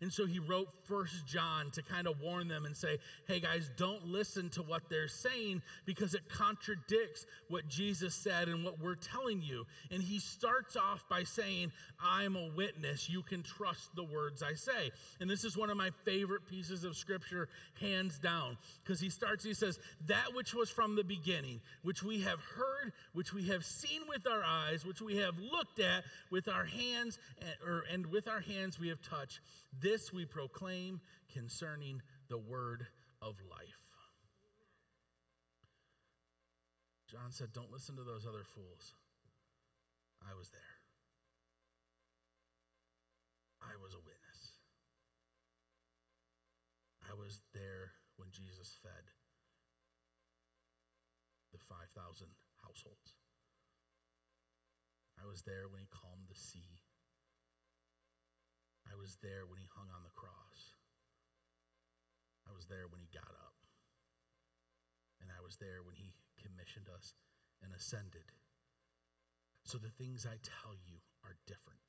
And 0.00 0.12
so 0.12 0.26
he 0.26 0.38
wrote 0.38 0.68
First 0.84 1.26
John 1.26 1.70
to 1.72 1.82
kind 1.82 2.06
of 2.06 2.20
warn 2.20 2.48
them 2.48 2.66
and 2.66 2.76
say, 2.76 2.98
hey 3.26 3.40
guys, 3.40 3.70
don't 3.76 4.06
listen 4.06 4.50
to 4.50 4.62
what 4.62 4.82
they're 4.88 5.08
saying 5.08 5.62
because 5.84 6.14
it 6.14 6.28
contradicts 6.28 7.26
what 7.48 7.68
Jesus 7.68 8.14
said 8.14 8.48
and 8.48 8.64
what 8.64 8.80
we're 8.80 8.94
telling 8.94 9.42
you. 9.42 9.66
And 9.90 10.02
he 10.02 10.18
starts 10.18 10.76
off 10.76 11.04
by 11.08 11.24
saying, 11.24 11.72
I'm 12.02 12.36
a 12.36 12.50
witness. 12.54 13.08
You 13.08 13.22
can 13.22 13.42
trust 13.42 13.94
the 13.94 14.04
words 14.04 14.42
I 14.42 14.54
say. 14.54 14.90
And 15.20 15.30
this 15.30 15.44
is 15.44 15.56
one 15.56 15.70
of 15.70 15.76
my 15.76 15.90
favorite 16.04 16.46
pieces 16.46 16.84
of 16.84 16.96
scripture, 16.96 17.48
hands 17.80 18.18
down, 18.18 18.58
because 18.84 19.00
he 19.00 19.10
starts, 19.10 19.44
he 19.44 19.54
says, 19.54 19.78
That 20.06 20.34
which 20.34 20.54
was 20.54 20.70
from 20.70 20.96
the 20.96 21.04
beginning, 21.04 21.60
which 21.82 22.02
we 22.02 22.20
have 22.20 22.40
heard, 22.40 22.92
which 23.14 23.32
we 23.32 23.48
have 23.48 23.64
seen 23.64 24.02
with 24.08 24.26
our 24.26 24.44
eyes, 24.44 24.84
which 24.84 25.00
we 25.00 25.16
have 25.16 25.38
looked 25.38 25.80
at 25.80 26.04
with 26.30 26.48
our 26.48 26.64
hands, 26.64 27.18
and, 27.40 27.54
or, 27.66 27.84
and 27.92 28.06
with 28.06 28.28
our 28.28 28.40
hands 28.40 28.78
we 28.78 28.88
have 28.88 29.00
touched 29.02 29.40
this 29.80 30.12
we 30.12 30.24
proclaim 30.24 31.00
concerning 31.32 32.02
the 32.28 32.38
word 32.38 32.86
of 33.22 33.36
life. 33.50 33.86
John 37.10 37.30
said, 37.30 37.52
Don't 37.52 37.72
listen 37.72 37.96
to 37.96 38.02
those 38.02 38.26
other 38.26 38.44
fools. 38.44 38.94
I 40.22 40.34
was 40.34 40.50
there. 40.50 40.60
I 43.62 43.74
was 43.82 43.94
a 43.94 44.02
witness. 44.02 44.58
I 47.06 47.14
was 47.14 47.40
there 47.54 47.94
when 48.16 48.28
Jesus 48.30 48.78
fed 48.82 49.06
the 51.52 51.58
5,000 51.58 52.26
households. 52.62 53.14
I 55.22 55.26
was 55.26 55.42
there 55.42 55.68
when 55.70 55.80
he 55.80 55.88
calmed 55.88 56.26
the 56.28 56.38
sea. 56.38 56.82
I 58.96 58.98
was 58.98 59.20
there 59.20 59.44
when 59.44 59.60
he 59.60 59.68
hung 59.76 59.92
on 59.92 60.00
the 60.08 60.16
cross. 60.16 60.72
I 62.48 62.52
was 62.56 62.64
there 62.64 62.88
when 62.88 62.96
he 62.96 63.12
got 63.12 63.28
up. 63.28 63.52
And 65.20 65.28
I 65.28 65.44
was 65.44 65.60
there 65.60 65.84
when 65.84 65.92
he 65.92 66.16
commissioned 66.40 66.88
us 66.88 67.12
and 67.60 67.76
ascended. 67.76 68.24
So 69.68 69.76
the 69.76 69.92
things 70.00 70.24
I 70.24 70.40
tell 70.40 70.72
you 70.72 70.96
are 71.28 71.36
different. 71.44 71.84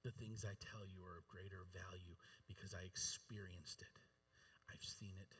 The 0.00 0.16
things 0.16 0.48
I 0.48 0.56
tell 0.64 0.88
you 0.88 1.04
are 1.04 1.20
of 1.20 1.28
greater 1.28 1.68
value 1.76 2.16
because 2.48 2.72
I 2.72 2.88
experienced 2.88 3.84
it. 3.84 3.96
I've 4.72 4.80
seen 4.80 5.20
it. 5.20 5.36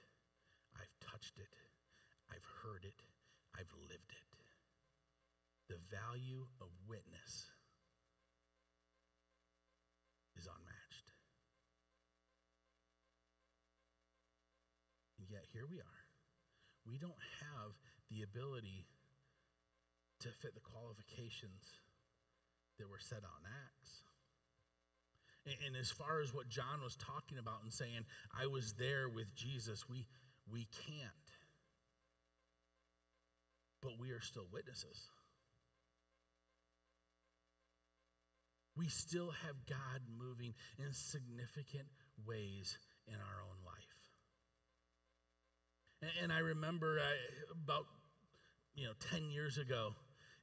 I've 0.76 0.92
touched 1.00 1.40
it. 1.40 1.56
I've 2.28 2.44
heard 2.60 2.84
it. 2.84 3.00
I've 3.56 3.72
lived 3.88 4.12
it. 4.12 4.28
The 5.72 5.80
value 5.88 6.44
of 6.60 6.68
witness 6.84 7.48
is 10.36 10.50
unmatched. 10.50 11.08
And 15.18 15.23
yet, 15.34 15.42
here 15.52 15.66
we 15.66 15.82
are. 15.82 16.02
We 16.86 16.98
don't 16.98 17.24
have 17.42 17.74
the 18.10 18.22
ability 18.22 18.86
to 20.20 20.28
fit 20.30 20.54
the 20.54 20.62
qualifications 20.62 21.82
that 22.78 22.88
were 22.88 23.02
set 23.02 23.18
out 23.26 23.38
in 23.42 23.50
Acts. 23.50 23.90
And, 25.46 25.56
and, 25.66 25.76
as 25.76 25.90
far 25.90 26.22
as 26.22 26.32
what 26.32 26.48
John 26.48 26.80
was 26.82 26.96
talking 26.96 27.38
about 27.38 27.62
and 27.62 27.72
saying, 27.72 28.06
I 28.30 28.46
was 28.46 28.74
there 28.78 29.08
with 29.08 29.34
Jesus, 29.34 29.88
we, 29.88 30.06
we 30.50 30.66
can't. 30.86 31.26
But 33.82 33.98
we 33.98 34.10
are 34.10 34.22
still 34.22 34.46
witnesses. 34.52 35.10
we 38.76 38.88
still 38.88 39.30
have 39.46 39.54
God 39.66 40.02
moving 40.18 40.54
in 40.78 40.92
significant 40.92 41.86
ways 42.26 42.78
in 43.06 43.14
our 43.14 43.42
own 43.42 43.58
life. 43.64 44.03
And, 46.22 46.32
I 46.32 46.38
remember 46.38 46.98
I, 47.00 47.14
about 47.52 47.86
you 48.74 48.84
know 48.86 48.92
10 49.10 49.30
years 49.30 49.58
ago, 49.58 49.94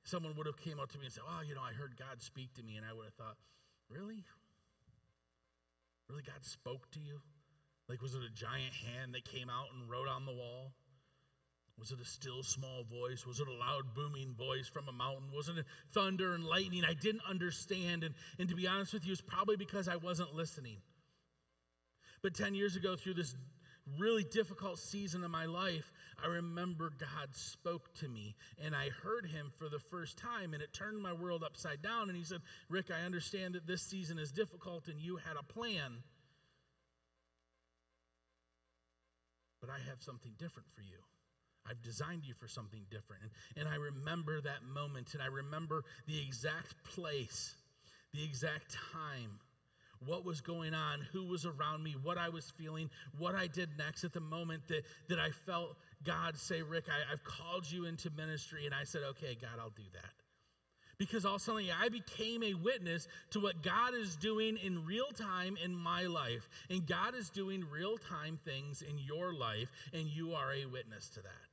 someone 0.03 0.35
would 0.37 0.47
have 0.47 0.57
came 0.57 0.79
up 0.79 0.91
to 0.91 0.97
me 0.97 1.05
and 1.05 1.13
said, 1.13 1.23
"Oh, 1.27 1.41
you 1.47 1.55
know, 1.55 1.61
I 1.61 1.73
heard 1.73 1.95
God 1.97 2.21
speak 2.21 2.53
to 2.55 2.63
me," 2.63 2.77
and 2.77 2.85
I 2.85 2.93
would 2.93 3.05
have 3.05 3.13
thought, 3.13 3.37
"Really? 3.89 4.25
Really, 6.09 6.23
God 6.23 6.43
spoke 6.43 6.89
to 6.91 6.99
you? 6.99 7.21
Like, 7.87 8.01
was 8.01 8.15
it 8.15 8.21
a 8.23 8.29
giant 8.29 8.73
hand 8.73 9.13
that 9.15 9.25
came 9.25 9.49
out 9.49 9.67
and 9.73 9.89
wrote 9.89 10.07
on 10.07 10.25
the 10.25 10.33
wall?" 10.33 10.73
Was 11.81 11.91
it 11.91 11.99
a 11.99 12.05
still 12.05 12.43
small 12.43 12.83
voice? 12.83 13.25
Was 13.25 13.39
it 13.39 13.47
a 13.47 13.53
loud 13.53 13.95
booming 13.95 14.35
voice 14.35 14.67
from 14.67 14.87
a 14.87 14.91
mountain? 14.91 15.31
Was 15.33 15.49
it 15.49 15.55
thunder 15.93 16.35
and 16.35 16.45
lightning? 16.45 16.83
I 16.85 16.93
didn't 16.93 17.23
understand. 17.27 18.03
And, 18.03 18.13
and 18.37 18.47
to 18.49 18.55
be 18.55 18.67
honest 18.67 18.93
with 18.93 19.03
you, 19.03 19.11
it's 19.11 19.21
probably 19.21 19.55
because 19.55 19.87
I 19.87 19.95
wasn't 19.95 20.35
listening. 20.35 20.77
But 22.21 22.35
10 22.35 22.53
years 22.53 22.75
ago, 22.75 22.95
through 22.95 23.15
this 23.15 23.35
really 23.97 24.23
difficult 24.23 24.79
season 24.79 25.23
of 25.23 25.31
my 25.31 25.45
life, 25.45 25.91
I 26.23 26.27
remember 26.27 26.91
God 26.99 27.29
spoke 27.33 27.93
to 27.95 28.07
me 28.07 28.35
and 28.63 28.75
I 28.75 28.89
heard 29.03 29.25
him 29.25 29.51
for 29.57 29.69
the 29.69 29.79
first 29.79 30.17
time 30.17 30.53
and 30.53 30.61
it 30.61 30.73
turned 30.73 31.01
my 31.01 31.13
world 31.13 31.43
upside 31.43 31.81
down. 31.81 32.09
And 32.09 32.17
he 32.17 32.23
said, 32.23 32.41
Rick, 32.69 32.91
I 32.91 33.05
understand 33.05 33.55
that 33.55 33.67
this 33.67 33.81
season 33.81 34.19
is 34.19 34.31
difficult 34.31 34.87
and 34.87 34.99
you 34.99 35.17
had 35.17 35.35
a 35.37 35.43
plan. 35.43 36.03
But 39.61 39.69
I 39.69 39.77
have 39.89 40.01
something 40.01 40.33
different 40.37 40.69
for 40.73 40.81
you. 40.81 40.97
I've 41.69 41.81
designed 41.83 42.25
you 42.25 42.33
for 42.33 42.47
something 42.47 42.81
different. 42.89 43.21
And, 43.23 43.31
and 43.65 43.69
I 43.69 43.77
remember 43.77 44.41
that 44.41 44.63
moment, 44.63 45.13
and 45.13 45.21
I 45.21 45.27
remember 45.27 45.83
the 46.07 46.19
exact 46.19 46.83
place, 46.83 47.53
the 48.13 48.23
exact 48.23 48.75
time 48.93 49.39
what 50.05 50.25
was 50.25 50.41
going 50.41 50.73
on, 50.73 51.01
who 51.11 51.23
was 51.23 51.45
around 51.45 51.83
me, 51.83 51.95
what 52.01 52.17
I 52.17 52.29
was 52.29 52.51
feeling, 52.57 52.89
what 53.17 53.35
I 53.35 53.47
did 53.47 53.69
next 53.77 54.03
at 54.03 54.13
the 54.13 54.19
moment 54.19 54.67
that, 54.67 54.83
that 55.09 55.19
I 55.19 55.29
felt 55.45 55.77
God 56.03 56.37
say, 56.37 56.61
Rick, 56.61 56.85
I, 56.89 57.11
I've 57.11 57.23
called 57.23 57.69
you 57.69 57.85
into 57.85 58.09
ministry. 58.11 58.65
And 58.65 58.73
I 58.73 58.83
said, 58.83 59.01
okay, 59.11 59.37
God, 59.39 59.59
I'll 59.59 59.69
do 59.69 59.83
that. 59.93 60.13
Because 60.97 61.25
all 61.25 61.35
of 61.35 61.41
a 61.41 61.43
sudden, 61.43 61.65
I 61.81 61.89
became 61.89 62.43
a 62.43 62.53
witness 62.53 63.07
to 63.31 63.39
what 63.39 63.63
God 63.63 63.95
is 63.95 64.15
doing 64.15 64.57
in 64.57 64.85
real 64.85 65.11
time 65.11 65.57
in 65.63 65.75
my 65.75 66.03
life. 66.03 66.47
And 66.69 66.85
God 66.85 67.15
is 67.15 67.31
doing 67.31 67.65
real 67.71 67.97
time 67.97 68.39
things 68.45 68.83
in 68.83 68.99
your 68.99 69.33
life, 69.33 69.71
and 69.93 70.05
you 70.07 70.33
are 70.33 70.53
a 70.53 70.67
witness 70.67 71.09
to 71.15 71.21
that. 71.23 71.50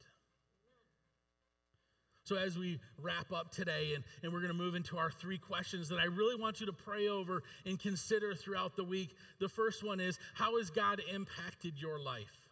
So, 2.28 2.36
as 2.36 2.58
we 2.58 2.78
wrap 3.00 3.32
up 3.32 3.50
today, 3.50 3.94
and, 3.94 4.04
and 4.22 4.30
we're 4.30 4.40
going 4.40 4.52
to 4.52 4.58
move 4.58 4.74
into 4.74 4.98
our 4.98 5.10
three 5.10 5.38
questions 5.38 5.88
that 5.88 5.98
I 5.98 6.04
really 6.04 6.36
want 6.36 6.60
you 6.60 6.66
to 6.66 6.74
pray 6.74 7.08
over 7.08 7.42
and 7.64 7.80
consider 7.80 8.34
throughout 8.34 8.76
the 8.76 8.84
week. 8.84 9.16
The 9.40 9.48
first 9.48 9.82
one 9.82 9.98
is 9.98 10.18
How 10.34 10.58
has 10.58 10.68
God 10.68 11.00
impacted 11.10 11.80
your 11.80 11.98
life? 11.98 12.50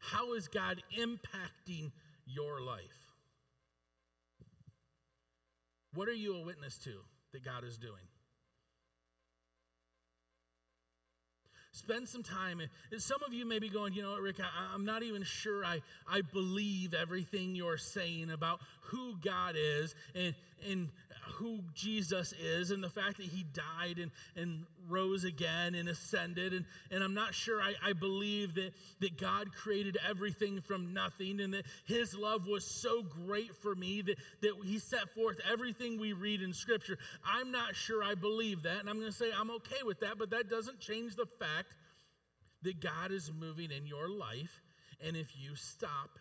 How 0.00 0.32
is 0.32 0.48
God 0.48 0.82
impacting 0.98 1.92
your 2.24 2.62
life? 2.62 3.12
What 5.92 6.08
are 6.08 6.14
you 6.14 6.36
a 6.36 6.40
witness 6.40 6.78
to 6.84 6.94
that 7.34 7.44
God 7.44 7.64
is 7.64 7.76
doing? 7.76 8.08
Spend 11.78 12.08
some 12.08 12.24
time. 12.24 12.60
Some 12.98 13.22
of 13.24 13.32
you 13.32 13.46
may 13.46 13.60
be 13.60 13.68
going, 13.68 13.92
you 13.92 14.02
know 14.02 14.16
Rick, 14.18 14.40
I, 14.40 14.74
am 14.74 14.84
not 14.84 15.04
even 15.04 15.22
sure 15.22 15.64
I, 15.64 15.80
I 16.10 16.22
believe 16.22 16.92
everything 16.92 17.54
you're 17.54 17.78
saying 17.78 18.30
about 18.30 18.60
who 18.80 19.16
God 19.18 19.54
is 19.56 19.94
and, 20.12 20.34
and 20.68 20.88
who 21.34 21.60
Jesus 21.74 22.32
is 22.32 22.72
and 22.72 22.82
the 22.82 22.90
fact 22.90 23.18
that 23.18 23.26
he 23.26 23.44
died 23.52 23.98
and, 23.98 24.10
and 24.34 24.66
rose 24.88 25.24
again 25.24 25.74
and 25.74 25.88
ascended. 25.88 26.52
And, 26.52 26.64
and 26.90 27.02
I'm 27.02 27.14
not 27.14 27.34
sure 27.34 27.60
I, 27.60 27.74
I 27.82 27.92
believe 27.92 28.54
that, 28.54 28.72
that 29.00 29.18
God 29.18 29.54
created 29.54 29.96
everything 30.08 30.60
from 30.60 30.92
nothing 30.92 31.40
and 31.40 31.54
that 31.54 31.66
his 31.86 32.14
love 32.14 32.46
was 32.46 32.64
so 32.64 33.02
great 33.02 33.54
for 33.56 33.74
me 33.74 34.02
that, 34.02 34.16
that 34.42 34.54
he 34.64 34.78
set 34.78 35.08
forth 35.14 35.38
everything 35.50 35.98
we 35.98 36.12
read 36.12 36.42
in 36.42 36.52
Scripture. 36.52 36.98
I'm 37.24 37.50
not 37.50 37.74
sure 37.74 38.02
I 38.02 38.14
believe 38.14 38.62
that. 38.62 38.80
And 38.80 38.88
I'm 38.88 38.98
going 38.98 39.10
to 39.10 39.16
say 39.16 39.30
I'm 39.38 39.50
okay 39.52 39.82
with 39.84 40.00
that, 40.00 40.18
but 40.18 40.30
that 40.30 40.48
doesn't 40.48 40.80
change 40.80 41.16
the 41.16 41.26
fact 41.26 41.76
that 42.62 42.80
God 42.80 43.12
is 43.12 43.30
moving 43.38 43.70
in 43.70 43.86
your 43.86 44.08
life. 44.08 44.62
And 45.04 45.16
if 45.16 45.28
you 45.36 45.54
stop 45.54 46.18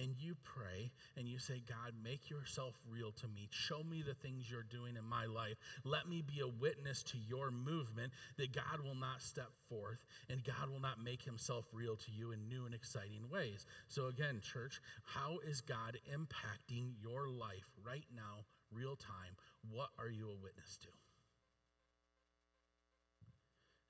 and 0.00 0.14
you 0.18 0.36
pray 0.44 0.90
and 1.16 1.28
you 1.28 1.38
say, 1.38 1.62
God, 1.68 1.92
make 2.02 2.30
yourself 2.30 2.74
real 2.88 3.12
to 3.12 3.28
me. 3.28 3.48
Show 3.50 3.82
me 3.82 4.02
the 4.02 4.14
things 4.14 4.50
you're 4.50 4.62
doing 4.62 4.96
in 4.96 5.04
my 5.04 5.26
life. 5.26 5.56
Let 5.84 6.08
me 6.08 6.22
be 6.22 6.40
a 6.40 6.48
witness 6.48 7.02
to 7.04 7.18
your 7.18 7.50
movement 7.50 8.12
that 8.36 8.52
God 8.52 8.80
will 8.84 8.94
not 8.94 9.22
step 9.22 9.50
forth 9.68 10.04
and 10.28 10.44
God 10.44 10.70
will 10.70 10.80
not 10.80 11.02
make 11.02 11.22
himself 11.22 11.66
real 11.72 11.96
to 11.96 12.10
you 12.12 12.32
in 12.32 12.48
new 12.48 12.66
and 12.66 12.74
exciting 12.74 13.28
ways. 13.30 13.66
So, 13.88 14.06
again, 14.06 14.40
church, 14.42 14.80
how 15.04 15.38
is 15.46 15.60
God 15.60 15.98
impacting 16.12 16.92
your 17.00 17.28
life 17.28 17.70
right 17.84 18.06
now, 18.14 18.44
real 18.72 18.96
time? 18.96 19.36
What 19.70 19.90
are 19.98 20.10
you 20.10 20.30
a 20.30 20.42
witness 20.42 20.78
to? 20.82 20.88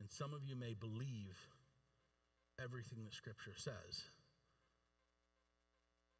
And 0.00 0.10
some 0.10 0.32
of 0.32 0.44
you 0.44 0.56
may 0.56 0.74
believe 0.74 1.36
everything 2.62 3.04
that 3.04 3.14
Scripture 3.14 3.54
says 3.56 4.04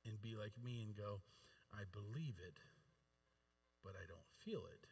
and 0.09 0.19
be 0.21 0.35
like 0.35 0.57
me 0.59 0.83
and 0.83 0.97
go, 0.97 1.21
I 1.73 1.85
believe 1.93 2.41
it, 2.41 2.57
but 3.85 3.93
I 3.95 4.05
don't 4.09 4.25
feel 4.41 4.65
it. 4.73 4.85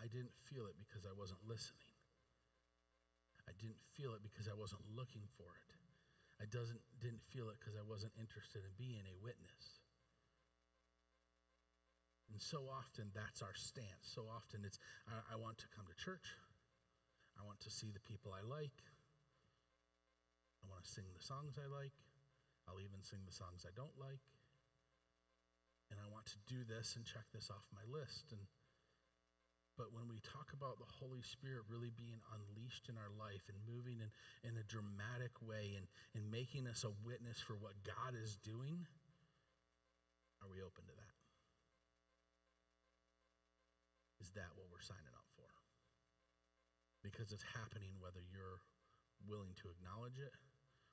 I 0.00 0.08
didn't 0.10 0.34
feel 0.48 0.66
it 0.66 0.76
because 0.80 1.06
I 1.06 1.14
wasn't 1.14 1.40
listening. 1.46 1.92
I 3.44 3.52
didn't 3.60 3.80
feel 3.92 4.16
it 4.16 4.24
because 4.24 4.48
I 4.48 4.56
wasn't 4.56 4.82
looking 4.96 5.28
for 5.36 5.52
it. 5.52 5.70
I 6.40 6.48
doesn't, 6.50 6.80
didn't 6.98 7.22
feel 7.30 7.52
it 7.52 7.60
because 7.60 7.78
I 7.78 7.84
wasn't 7.84 8.12
interested 8.18 8.64
in 8.66 8.72
being 8.74 9.06
a 9.06 9.16
witness. 9.22 9.84
And 12.32 12.42
so 12.42 12.66
often 12.66 13.14
that's 13.14 13.44
our 13.44 13.54
stance. 13.54 14.02
So 14.02 14.26
often 14.26 14.66
it's, 14.66 14.80
I, 15.06 15.22
I 15.32 15.36
want 15.38 15.60
to 15.62 15.70
come 15.70 15.86
to 15.86 15.94
church. 15.94 16.34
I 17.38 17.46
want 17.46 17.60
to 17.62 17.70
see 17.70 17.94
the 17.94 18.02
people 18.02 18.34
I 18.34 18.42
like. 18.42 18.74
I 20.60 20.66
want 20.66 20.82
to 20.82 20.90
sing 20.90 21.06
the 21.14 21.22
songs 21.22 21.54
I 21.60 21.70
like. 21.70 21.94
I'll 22.66 22.80
even 22.80 23.04
sing 23.04 23.22
the 23.24 23.34
songs 23.34 23.68
I 23.68 23.72
don't 23.76 23.94
like. 24.00 24.24
And 25.92 26.00
I 26.00 26.08
want 26.08 26.26
to 26.32 26.40
do 26.48 26.64
this 26.64 26.96
and 26.96 27.04
check 27.04 27.28
this 27.30 27.52
off 27.52 27.68
my 27.70 27.84
list. 27.86 28.32
And 28.32 28.40
but 29.74 29.90
when 29.90 30.06
we 30.06 30.22
talk 30.22 30.54
about 30.54 30.78
the 30.78 30.86
Holy 31.02 31.22
Spirit 31.26 31.66
really 31.66 31.90
being 31.90 32.22
unleashed 32.30 32.86
in 32.86 32.94
our 32.94 33.10
life 33.18 33.42
and 33.50 33.58
moving 33.66 33.98
in, 33.98 34.10
in 34.46 34.54
a 34.54 34.70
dramatic 34.70 35.34
way 35.42 35.74
and, 35.74 35.90
and 36.14 36.30
making 36.30 36.70
us 36.70 36.86
a 36.86 36.94
witness 37.02 37.42
for 37.42 37.58
what 37.58 37.74
God 37.82 38.14
is 38.14 38.38
doing, 38.46 38.86
are 40.38 40.46
we 40.46 40.62
open 40.62 40.86
to 40.86 40.94
that? 40.94 41.14
Is 44.22 44.30
that 44.38 44.54
what 44.54 44.70
we're 44.70 44.84
signing 44.84 45.10
up 45.18 45.26
for? 45.34 45.50
Because 47.02 47.34
it's 47.34 47.44
happening 47.58 47.98
whether 47.98 48.22
you're 48.30 48.62
willing 49.26 49.58
to 49.58 49.74
acknowledge 49.74 50.22
it 50.22 50.32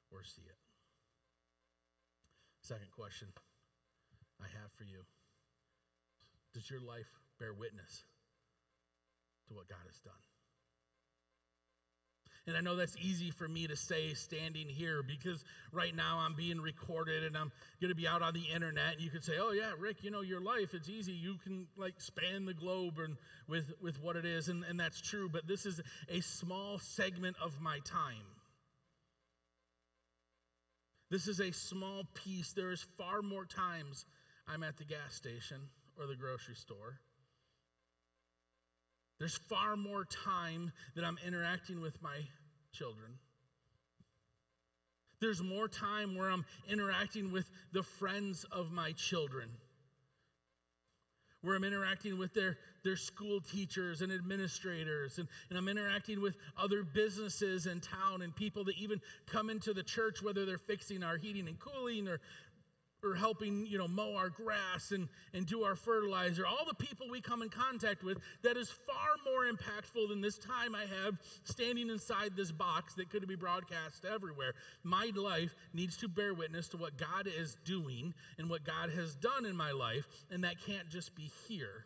or 0.10 0.26
see 0.26 0.44
it. 0.50 0.58
Second 2.62 2.92
question 2.92 3.28
I 4.40 4.46
have 4.46 4.72
for 4.78 4.84
you 4.84 5.04
Does 6.54 6.70
your 6.70 6.82
life 6.82 7.10
bear 7.40 7.54
witness 7.54 8.04
to 9.48 9.54
what 9.54 9.68
God 9.68 9.84
has 9.88 10.00
done? 10.00 10.22
And 12.48 12.58
I 12.58 12.62
know 12.62 12.76
that's 12.76 12.96
easy 13.00 13.30
for 13.30 13.48
me 13.48 13.68
to 13.68 13.76
say 13.76 14.16
standing 14.16 14.68
here 14.68 15.04
because 15.04 15.44
right 15.72 15.96
now 15.96 16.20
I'm 16.26 16.34
being 16.34 16.60
recorded 16.60 17.24
and 17.24 17.38
I'm 17.38 17.52
going 17.80 17.90
to 17.90 17.96
be 17.96 18.08
out 18.08 18.24
on 18.24 18.34
the 18.34 18.46
internet. 18.54 18.94
And 18.94 19.02
you 19.02 19.12
could 19.12 19.24
say, 19.24 19.34
oh, 19.40 19.52
yeah, 19.52 19.74
Rick, 19.78 20.04
you 20.04 20.10
know, 20.10 20.22
your 20.22 20.42
life, 20.42 20.74
it's 20.74 20.90
easy. 20.90 21.12
You 21.12 21.36
can 21.44 21.68
like 21.78 22.02
span 22.02 22.46
the 22.46 22.56
globe 22.56 22.98
and 22.98 23.16
with, 23.48 23.72
with 23.80 24.02
what 24.02 24.16
it 24.16 24.26
is. 24.26 24.50
And, 24.50 24.64
and 24.64 24.80
that's 24.80 25.00
true. 25.00 25.30
But 25.30 25.48
this 25.48 25.68
is 25.68 25.82
a 26.10 26.22
small 26.22 26.80
segment 26.80 27.36
of 27.44 27.62
my 27.62 27.78
time. 27.86 28.26
This 31.12 31.28
is 31.28 31.42
a 31.42 31.52
small 31.52 32.06
piece. 32.14 32.54
There 32.54 32.72
is 32.72 32.88
far 32.98 33.22
more 33.22 33.46
times 33.46 34.06
I'm 34.48 34.64
at 34.64 34.78
the 34.78 34.86
gas 34.86 35.14
station 35.14 35.58
or 36.00 36.08
the 36.08 36.16
grocery 36.16 36.56
store. 36.56 37.02
There's 39.20 39.36
far 39.36 39.76
more 39.76 40.06
time 40.06 40.72
that 40.96 41.04
I'm 41.04 41.20
interacting 41.28 41.82
with 41.82 42.02
my 42.02 42.22
children. 42.72 43.12
There's 45.20 45.44
more 45.44 45.68
time 45.68 46.16
where 46.16 46.32
I'm 46.32 46.46
interacting 46.70 47.34
with 47.34 47.52
the 47.74 47.84
friends 47.84 48.46
of 48.50 48.72
my 48.72 48.94
children 48.94 49.50
where 51.42 51.56
I'm 51.56 51.64
interacting 51.64 52.18
with 52.18 52.34
their, 52.34 52.58
their 52.84 52.96
school 52.96 53.42
teachers 53.42 54.02
and 54.02 54.12
administrators, 54.12 55.18
and, 55.18 55.28
and 55.50 55.58
I'm 55.58 55.68
interacting 55.68 56.22
with 56.22 56.36
other 56.58 56.84
businesses 56.84 57.66
in 57.66 57.80
town 57.80 58.22
and 58.22 58.36
people 58.36 58.64
that 58.66 58.78
even 58.78 59.02
come 59.26 59.50
into 59.50 59.74
the 59.74 59.84
church, 59.84 60.22
whether 60.22 60.46
they're 60.46 60.58
fixing 60.58 61.04
our 61.04 61.18
heating 61.18 61.48
and 61.48 61.60
cooling 61.60 62.08
or 62.08 62.20
or 63.04 63.16
helping 63.16 63.66
you 63.66 63.78
know 63.78 63.88
mow 63.88 64.16
our 64.16 64.30
grass 64.30 64.92
and, 64.92 65.08
and 65.34 65.46
do 65.46 65.64
our 65.64 65.76
fertilizer. 65.76 66.46
All 66.46 66.66
the 66.68 66.76
people 66.76 67.08
we 67.10 67.22
come 67.22 67.42
in 67.42 67.50
contact 67.50 68.04
with 68.04 68.20
that 68.44 68.58
is 68.58 68.70
far 68.70 68.96
more 69.26 69.46
impactful 69.52 70.10
than 70.10 70.22
this 70.22 70.38
time 70.38 70.76
i 70.76 70.82
have 70.82 71.18
standing 71.44 71.90
inside 71.90 72.36
this 72.36 72.52
box 72.52 72.94
that 72.96 73.10
could 73.10 73.28
be 73.28 73.36
broadcast 73.36 74.06
everywhere. 74.06 74.54
My 74.84 75.12
life 75.16 75.56
needs 75.74 75.98
to 75.98 76.08
bear 76.08 76.34
witness 76.34 76.68
to 76.70 76.78
what 76.78 76.98
god 76.98 77.28
is 77.28 77.58
doing 77.66 78.14
and 78.38 78.50
what 78.50 78.64
god 78.64 78.92
has 78.92 79.16
done 79.16 79.46
in 79.46 79.56
my 79.56 79.72
life 79.72 80.06
and 80.30 80.44
that 80.44 80.56
can't 80.66 80.90
just 80.90 81.16
be 81.16 81.32
here 81.48 81.86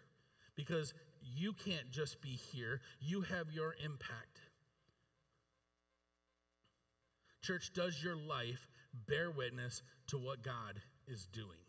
because 0.55 0.93
you 1.21 1.53
can't 1.53 1.91
just 1.91 2.21
be 2.21 2.39
here. 2.51 2.81
You 3.01 3.21
have 3.21 3.51
your 3.51 3.75
impact. 3.83 4.41
Church 7.41 7.71
does 7.73 8.03
your 8.03 8.15
life 8.15 8.67
bear 9.07 9.29
witness 9.31 9.81
to 10.07 10.17
what 10.17 10.41
god 10.41 10.81
is 11.07 11.25
doing. 11.31 11.63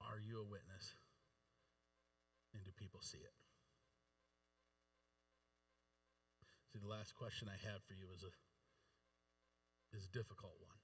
Are 0.00 0.20
you 0.20 0.40
a 0.40 0.46
witness? 0.46 0.94
And 2.54 2.62
do 2.62 2.70
people 2.78 3.00
see 3.02 3.18
it? 3.18 3.34
See, 6.70 6.78
the 6.78 6.90
last 6.90 7.14
question 7.14 7.46
I 7.50 7.58
have 7.70 7.82
for 7.86 7.94
you 7.94 8.06
is 8.14 8.22
a, 8.22 8.32
is 9.96 10.06
a 10.06 10.12
difficult 10.14 10.54
one. 10.62 10.78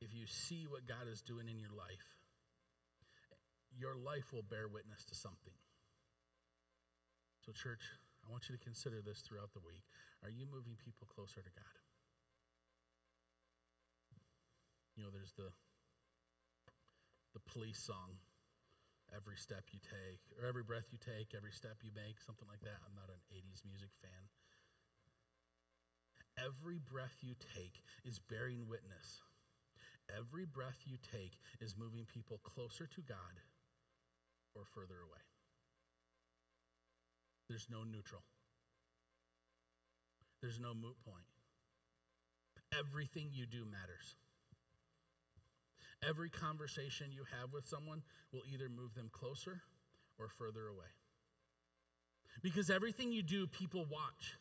If 0.00 0.14
you 0.14 0.26
see 0.26 0.66
what 0.70 0.86
God 0.86 1.10
is 1.10 1.22
doing 1.22 1.50
in 1.50 1.58
your 1.58 1.74
life, 1.74 2.06
your 3.74 3.98
life 3.98 4.32
will 4.32 4.46
bear 4.46 4.70
witness 4.70 5.04
to 5.10 5.14
something. 5.14 5.54
So, 7.42 7.50
church, 7.50 7.82
I 8.22 8.30
want 8.30 8.46
you 8.46 8.54
to 8.54 8.62
consider 8.62 9.02
this 9.02 9.22
throughout 9.26 9.54
the 9.54 9.62
week. 9.66 9.82
Are 10.22 10.30
you 10.30 10.46
moving 10.46 10.78
people 10.78 11.06
closer 11.10 11.42
to 11.42 11.52
God? 11.54 11.87
You 14.98 15.06
know, 15.06 15.14
there's 15.14 15.30
the 15.38 15.54
the 17.30 17.44
police 17.46 17.78
song, 17.78 18.18
Every 19.14 19.38
Step 19.38 19.70
You 19.70 19.78
Take, 19.78 20.18
or 20.34 20.42
Every 20.42 20.66
Breath 20.66 20.90
You 20.90 20.98
Take, 20.98 21.38
Every 21.38 21.54
Step 21.54 21.78
You 21.86 21.94
Make, 21.94 22.18
something 22.18 22.50
like 22.50 22.66
that. 22.66 22.82
I'm 22.82 22.98
not 22.98 23.06
an 23.06 23.22
80s 23.30 23.62
music 23.62 23.94
fan. 24.02 24.26
Every 26.34 26.82
breath 26.82 27.14
you 27.22 27.38
take 27.54 27.82
is 28.02 28.18
bearing 28.18 28.66
witness. 28.66 29.22
Every 30.10 30.46
breath 30.46 30.82
you 30.82 30.98
take 30.98 31.38
is 31.60 31.78
moving 31.78 32.06
people 32.06 32.40
closer 32.42 32.86
to 32.86 33.00
God 33.02 33.38
or 34.54 34.66
further 34.66 34.98
away. 35.06 35.22
There's 37.48 37.66
no 37.70 37.84
neutral. 37.84 38.22
There's 40.42 40.58
no 40.58 40.74
moot 40.74 40.98
point. 41.06 41.26
Everything 42.74 43.30
you 43.32 43.46
do 43.46 43.64
matters. 43.64 44.14
Every 46.06 46.30
conversation 46.30 47.06
you 47.12 47.24
have 47.40 47.52
with 47.52 47.66
someone 47.66 48.02
will 48.32 48.42
either 48.52 48.68
move 48.68 48.94
them 48.94 49.10
closer 49.12 49.60
or 50.18 50.28
further 50.28 50.68
away. 50.68 50.86
Because 52.42 52.70
everything 52.70 53.10
you 53.12 53.22
do, 53.22 53.46
people 53.46 53.86
watch. 53.90 54.36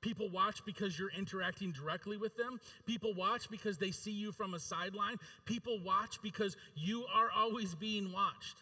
People 0.00 0.28
watch 0.30 0.64
because 0.64 0.96
you're 0.98 1.10
interacting 1.10 1.72
directly 1.72 2.16
with 2.16 2.36
them. 2.36 2.60
People 2.84 3.14
watch 3.14 3.50
because 3.50 3.78
they 3.78 3.90
see 3.90 4.12
you 4.12 4.30
from 4.30 4.54
a 4.54 4.60
sideline. 4.60 5.16
People 5.44 5.80
watch 5.82 6.22
because 6.22 6.56
you 6.76 7.04
are 7.12 7.30
always 7.34 7.74
being 7.74 8.12
watched. 8.12 8.56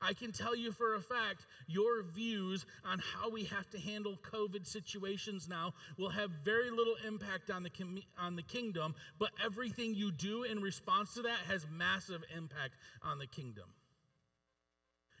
I 0.00 0.12
can 0.12 0.30
tell 0.30 0.54
you 0.54 0.70
for 0.70 0.94
a 0.94 1.00
fact, 1.00 1.46
your 1.66 2.02
views 2.02 2.64
on 2.84 3.00
how 3.00 3.30
we 3.30 3.44
have 3.44 3.68
to 3.70 3.80
handle 3.80 4.16
COVID 4.32 4.66
situations 4.66 5.48
now 5.48 5.74
will 5.96 6.10
have 6.10 6.30
very 6.44 6.70
little 6.70 6.94
impact 7.06 7.50
on 7.50 7.64
the, 7.64 7.70
com- 7.70 8.02
on 8.18 8.36
the 8.36 8.42
kingdom, 8.42 8.94
but 9.18 9.30
everything 9.44 9.94
you 9.94 10.12
do 10.12 10.44
in 10.44 10.60
response 10.60 11.14
to 11.14 11.22
that 11.22 11.38
has 11.48 11.66
massive 11.70 12.22
impact 12.36 12.74
on 13.02 13.18
the 13.18 13.26
kingdom. 13.26 13.64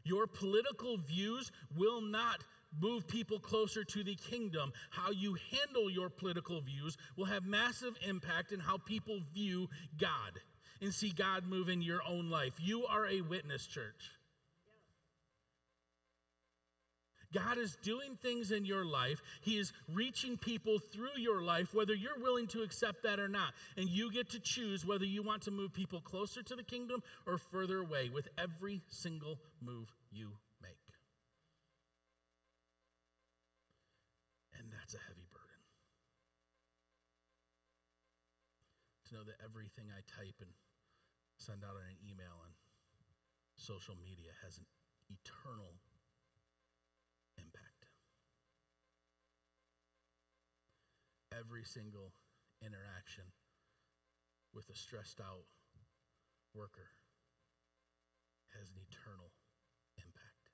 Your 0.04 0.26
political 0.26 0.96
views 0.96 1.50
will 1.76 2.00
not 2.00 2.44
move 2.80 3.08
people 3.08 3.38
closer 3.40 3.82
to 3.82 4.04
the 4.04 4.14
kingdom. 4.14 4.72
How 4.90 5.10
you 5.10 5.36
handle 5.50 5.90
your 5.90 6.08
political 6.08 6.60
views 6.60 6.96
will 7.16 7.24
have 7.24 7.44
massive 7.44 7.94
impact 8.06 8.52
in 8.52 8.60
how 8.60 8.78
people 8.78 9.20
view 9.34 9.68
God 9.98 10.40
and 10.80 10.94
see 10.94 11.10
God 11.10 11.44
move 11.44 11.68
in 11.68 11.82
your 11.82 12.00
own 12.08 12.30
life. 12.30 12.54
You 12.60 12.86
are 12.86 13.06
a 13.06 13.22
witness, 13.22 13.66
church. 13.66 14.17
God 17.32 17.58
is 17.58 17.76
doing 17.82 18.16
things 18.22 18.52
in 18.52 18.64
your 18.64 18.84
life. 18.84 19.20
He 19.42 19.58
is 19.58 19.72
reaching 19.92 20.38
people 20.38 20.78
through 20.78 21.18
your 21.18 21.42
life, 21.42 21.74
whether 21.74 21.94
you're 21.94 22.18
willing 22.18 22.46
to 22.48 22.62
accept 22.62 23.02
that 23.02 23.20
or 23.20 23.28
not. 23.28 23.52
And 23.76 23.88
you 23.88 24.10
get 24.10 24.30
to 24.30 24.40
choose 24.40 24.86
whether 24.86 25.04
you 25.04 25.22
want 25.22 25.42
to 25.42 25.50
move 25.50 25.74
people 25.74 26.00
closer 26.00 26.42
to 26.42 26.56
the 26.56 26.62
kingdom 26.62 27.02
or 27.26 27.36
further 27.36 27.80
away 27.80 28.08
with 28.08 28.28
every 28.38 28.80
single 28.88 29.38
move 29.60 29.92
you 30.10 30.30
make. 30.62 30.78
And 34.58 34.72
that's 34.72 34.94
a 34.94 34.98
heavy 34.98 35.26
burden. 35.30 35.60
To 39.08 39.14
know 39.16 39.24
that 39.24 39.36
everything 39.44 39.84
I 39.92 40.00
type 40.16 40.36
and 40.40 40.50
send 41.36 41.62
out 41.62 41.76
on 41.76 41.84
an 41.88 41.96
email 42.08 42.40
and 42.44 42.54
social 43.56 43.94
media 44.02 44.32
has 44.42 44.56
an 44.56 44.64
eternal 45.12 45.76
every 51.38 51.62
single 51.62 52.10
interaction 52.60 53.22
with 54.52 54.66
a 54.70 54.74
stressed 54.74 55.20
out 55.22 55.46
worker 56.52 56.90
has 58.58 58.66
an 58.74 58.78
eternal 58.90 59.30
impact. 60.02 60.50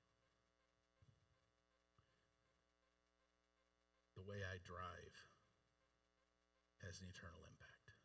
The 4.13 4.21
way 4.21 4.45
I 4.45 4.61
drive 4.61 5.15
has 6.85 7.01
an 7.01 7.09
eternal 7.09 7.41
impact. 7.49 7.97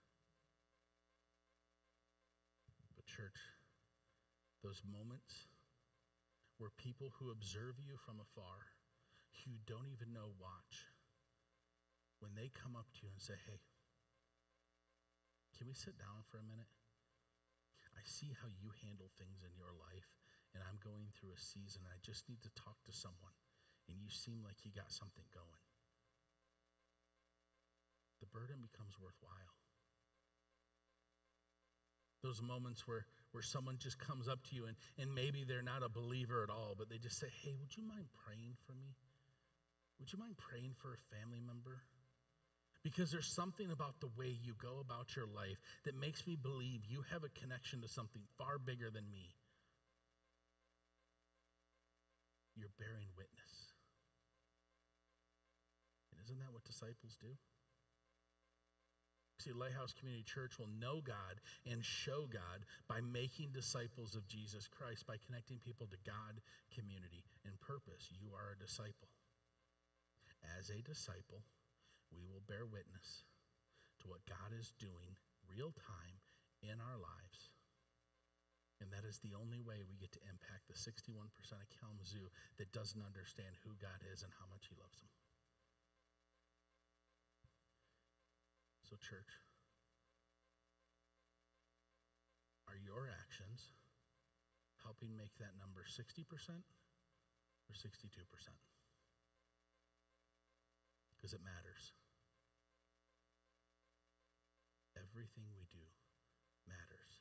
But, 2.97 3.05
church, 3.05 3.37
those 4.64 4.81
moments 4.88 5.50
where 6.61 6.68
people 6.77 7.16
who 7.16 7.33
observe 7.33 7.81
you 7.81 7.96
from 7.96 8.20
afar, 8.20 8.77
who 9.42 9.57
don't 9.64 9.88
even 9.88 10.12
know 10.12 10.37
watch, 10.37 10.92
when 12.20 12.37
they 12.37 12.53
come 12.53 12.77
up 12.77 12.92
to 12.92 13.09
you 13.09 13.09
and 13.09 13.16
say, 13.25 13.33
hey, 13.49 13.64
can 15.57 15.64
we 15.64 15.73
sit 15.73 15.96
down 15.96 16.20
for 16.29 16.37
a 16.37 16.44
minute? 16.44 16.68
I 17.96 18.05
see 18.05 18.37
how 18.37 18.53
you 18.53 18.77
handle 18.85 19.09
things 19.16 19.40
in 19.40 19.57
your 19.57 19.73
life, 19.73 20.12
and 20.53 20.61
I'm 20.61 20.77
going 20.85 21.09
through 21.16 21.33
a 21.33 21.40
season. 21.40 21.88
I 21.88 21.96
just 22.05 22.29
need 22.29 22.44
to 22.44 22.53
talk 22.53 22.77
to 22.85 22.92
someone, 22.92 23.33
and 23.88 23.96
you 23.96 24.12
seem 24.12 24.44
like 24.44 24.61
you 24.61 24.73
got 24.73 24.92
something 24.92 25.25
going. 25.33 25.64
The 28.20 28.29
burden 28.29 28.61
becomes 28.61 29.01
worthwhile. 29.01 29.57
Those 32.20 32.44
moments 32.44 32.85
where, 32.85 33.09
where 33.33 33.43
someone 33.43 33.77
just 33.79 33.99
comes 33.99 34.29
up 34.29 34.43
to 34.51 34.55
you, 34.55 34.66
and, 34.66 34.77
and 34.99 35.14
maybe 35.14 35.45
they're 35.45 35.62
not 35.62 35.83
a 35.83 35.88
believer 35.88 36.43
at 36.43 36.51
all, 36.51 36.75
but 36.77 36.88
they 36.88 36.99
just 36.99 37.19
say, 37.19 37.29
Hey, 37.43 37.55
would 37.61 37.77
you 37.77 37.83
mind 37.83 38.07
praying 38.27 38.57
for 38.66 38.73
me? 38.73 38.97
Would 39.99 40.12
you 40.12 40.19
mind 40.19 40.37
praying 40.38 40.75
for 40.81 40.95
a 40.95 41.14
family 41.14 41.40
member? 41.40 41.83
Because 42.83 43.12
there's 43.12 43.29
something 43.29 43.71
about 43.71 44.01
the 44.01 44.09
way 44.16 44.33
you 44.43 44.55
go 44.57 44.81
about 44.81 45.14
your 45.14 45.27
life 45.27 45.61
that 45.85 45.95
makes 45.95 46.27
me 46.27 46.35
believe 46.35 46.81
you 46.88 47.05
have 47.12 47.25
a 47.25 47.29
connection 47.29 47.83
to 47.83 47.88
something 47.88 48.23
far 48.38 48.59
bigger 48.59 48.88
than 48.88 49.05
me. 49.12 49.37
You're 52.57 52.73
bearing 52.79 53.12
witness. 53.16 53.77
And 56.12 56.25
isn't 56.25 56.38
that 56.38 56.53
what 56.53 56.64
disciples 56.64 57.16
do? 57.21 57.29
See, 59.40 59.57
Lighthouse 59.57 59.96
Community 59.96 60.20
Church 60.20 60.61
will 60.61 60.68
know 60.68 61.00
God 61.00 61.40
and 61.64 61.81
show 61.81 62.29
God 62.29 62.68
by 62.92 63.00
making 63.00 63.57
disciples 63.57 64.12
of 64.12 64.29
Jesus 64.29 64.68
Christ, 64.68 65.09
by 65.09 65.16
connecting 65.16 65.57
people 65.64 65.88
to 65.88 65.96
God, 66.05 66.44
community, 66.68 67.24
and 67.48 67.57
purpose. 67.64 68.12
You 68.12 68.37
are 68.37 68.53
a 68.53 68.61
disciple. 68.61 69.09
As 70.61 70.68
a 70.68 70.85
disciple, 70.85 71.40
we 72.12 72.20
will 72.29 72.44
bear 72.44 72.68
witness 72.68 73.24
to 74.05 74.12
what 74.12 74.29
God 74.29 74.53
is 74.53 74.76
doing 74.76 75.16
real 75.48 75.72
time 75.72 76.20
in 76.61 76.76
our 76.76 77.00
lives. 77.00 77.48
And 78.85 78.92
that 78.92 79.09
is 79.09 79.24
the 79.24 79.33
only 79.33 79.64
way 79.64 79.81
we 79.88 79.96
get 79.96 80.12
to 80.20 80.29
impact 80.29 80.68
the 80.68 80.76
61% 80.76 81.33
of 81.33 81.68
Kalamazoo 81.81 82.29
that 82.61 82.76
doesn't 82.76 83.00
understand 83.00 83.57
who 83.64 83.72
God 83.81 84.05
is 84.12 84.20
and 84.20 84.33
how 84.37 84.48
much 84.53 84.68
He 84.68 84.76
loves 84.76 85.00
them. 85.00 85.09
So, 88.90 88.98
church, 88.98 89.38
are 92.66 92.74
your 92.74 93.07
actions 93.07 93.70
helping 94.83 95.14
make 95.14 95.38
that 95.38 95.55
number 95.62 95.87
60% 95.87 96.26
or 96.26 97.74
62%? 97.79 97.87
Because 101.14 101.33
it 101.33 101.40
matters. 101.46 101.94
everything 105.11 105.44
we 105.59 105.66
do 105.72 105.83
matters. 106.68 107.12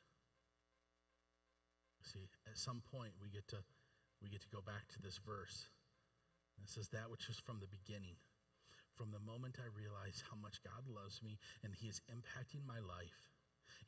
See, 2.06 2.30
at 2.46 2.58
some 2.58 2.82
point 2.86 3.12
we 3.20 3.30
get 3.30 3.46
to 3.50 3.60
we 4.22 4.28
get 4.28 4.42
to 4.42 4.52
go 4.52 4.60
back 4.60 4.86
to 4.94 5.02
this 5.02 5.18
verse. 5.20 5.68
It 6.62 6.68
says 6.68 6.88
that 6.92 7.10
which 7.10 7.28
is 7.28 7.40
from 7.40 7.58
the 7.60 7.70
beginning. 7.70 8.20
From 9.00 9.16
the 9.16 9.32
moment 9.32 9.56
I 9.56 9.72
realize 9.72 10.22
how 10.28 10.36
much 10.36 10.60
God 10.60 10.84
loves 10.84 11.22
me 11.24 11.38
and 11.64 11.72
He 11.72 11.88
is 11.88 12.04
impacting 12.12 12.60
my 12.68 12.84
life 12.84 13.16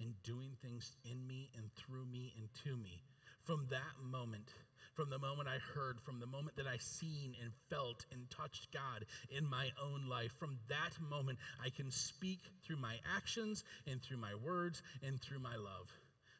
and 0.00 0.16
doing 0.24 0.56
things 0.64 0.96
in 1.04 1.26
me 1.28 1.50
and 1.54 1.68
through 1.76 2.06
me 2.06 2.32
and 2.40 2.48
to 2.64 2.80
me. 2.80 3.04
From 3.44 3.66
that 3.68 3.92
moment, 4.00 4.48
from 4.94 5.10
the 5.10 5.18
moment 5.18 5.52
I 5.52 5.60
heard, 5.76 6.00
from 6.00 6.18
the 6.18 6.24
moment 6.24 6.56
that 6.56 6.66
I 6.66 6.78
seen 6.78 7.36
and 7.44 7.52
felt 7.68 8.06
and 8.10 8.24
touched 8.30 8.72
God 8.72 9.04
in 9.28 9.44
my 9.44 9.68
own 9.76 10.08
life, 10.08 10.32
from 10.38 10.56
that 10.72 10.96
moment 11.10 11.36
I 11.62 11.68
can 11.68 11.90
speak 11.90 12.40
through 12.64 12.80
my 12.80 12.96
actions 13.04 13.64
and 13.86 14.00
through 14.00 14.16
my 14.16 14.32
words 14.34 14.80
and 15.02 15.20
through 15.20 15.40
my 15.40 15.56
love 15.56 15.92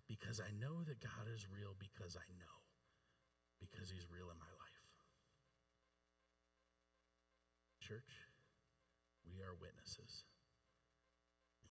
because 0.08 0.40
I 0.40 0.48
know 0.56 0.80
that 0.88 1.04
God 1.04 1.28
is 1.28 1.44
real 1.52 1.76
because 1.76 2.16
I 2.16 2.24
know 2.40 2.56
because 3.61 3.90
he's 3.90 4.08
real 4.08 4.32
in 4.32 4.38
my 4.40 4.48
life. 4.56 4.80
Church, 7.85 8.32
we 9.35 9.42
are 9.42 9.55
witnesses. 9.61 10.25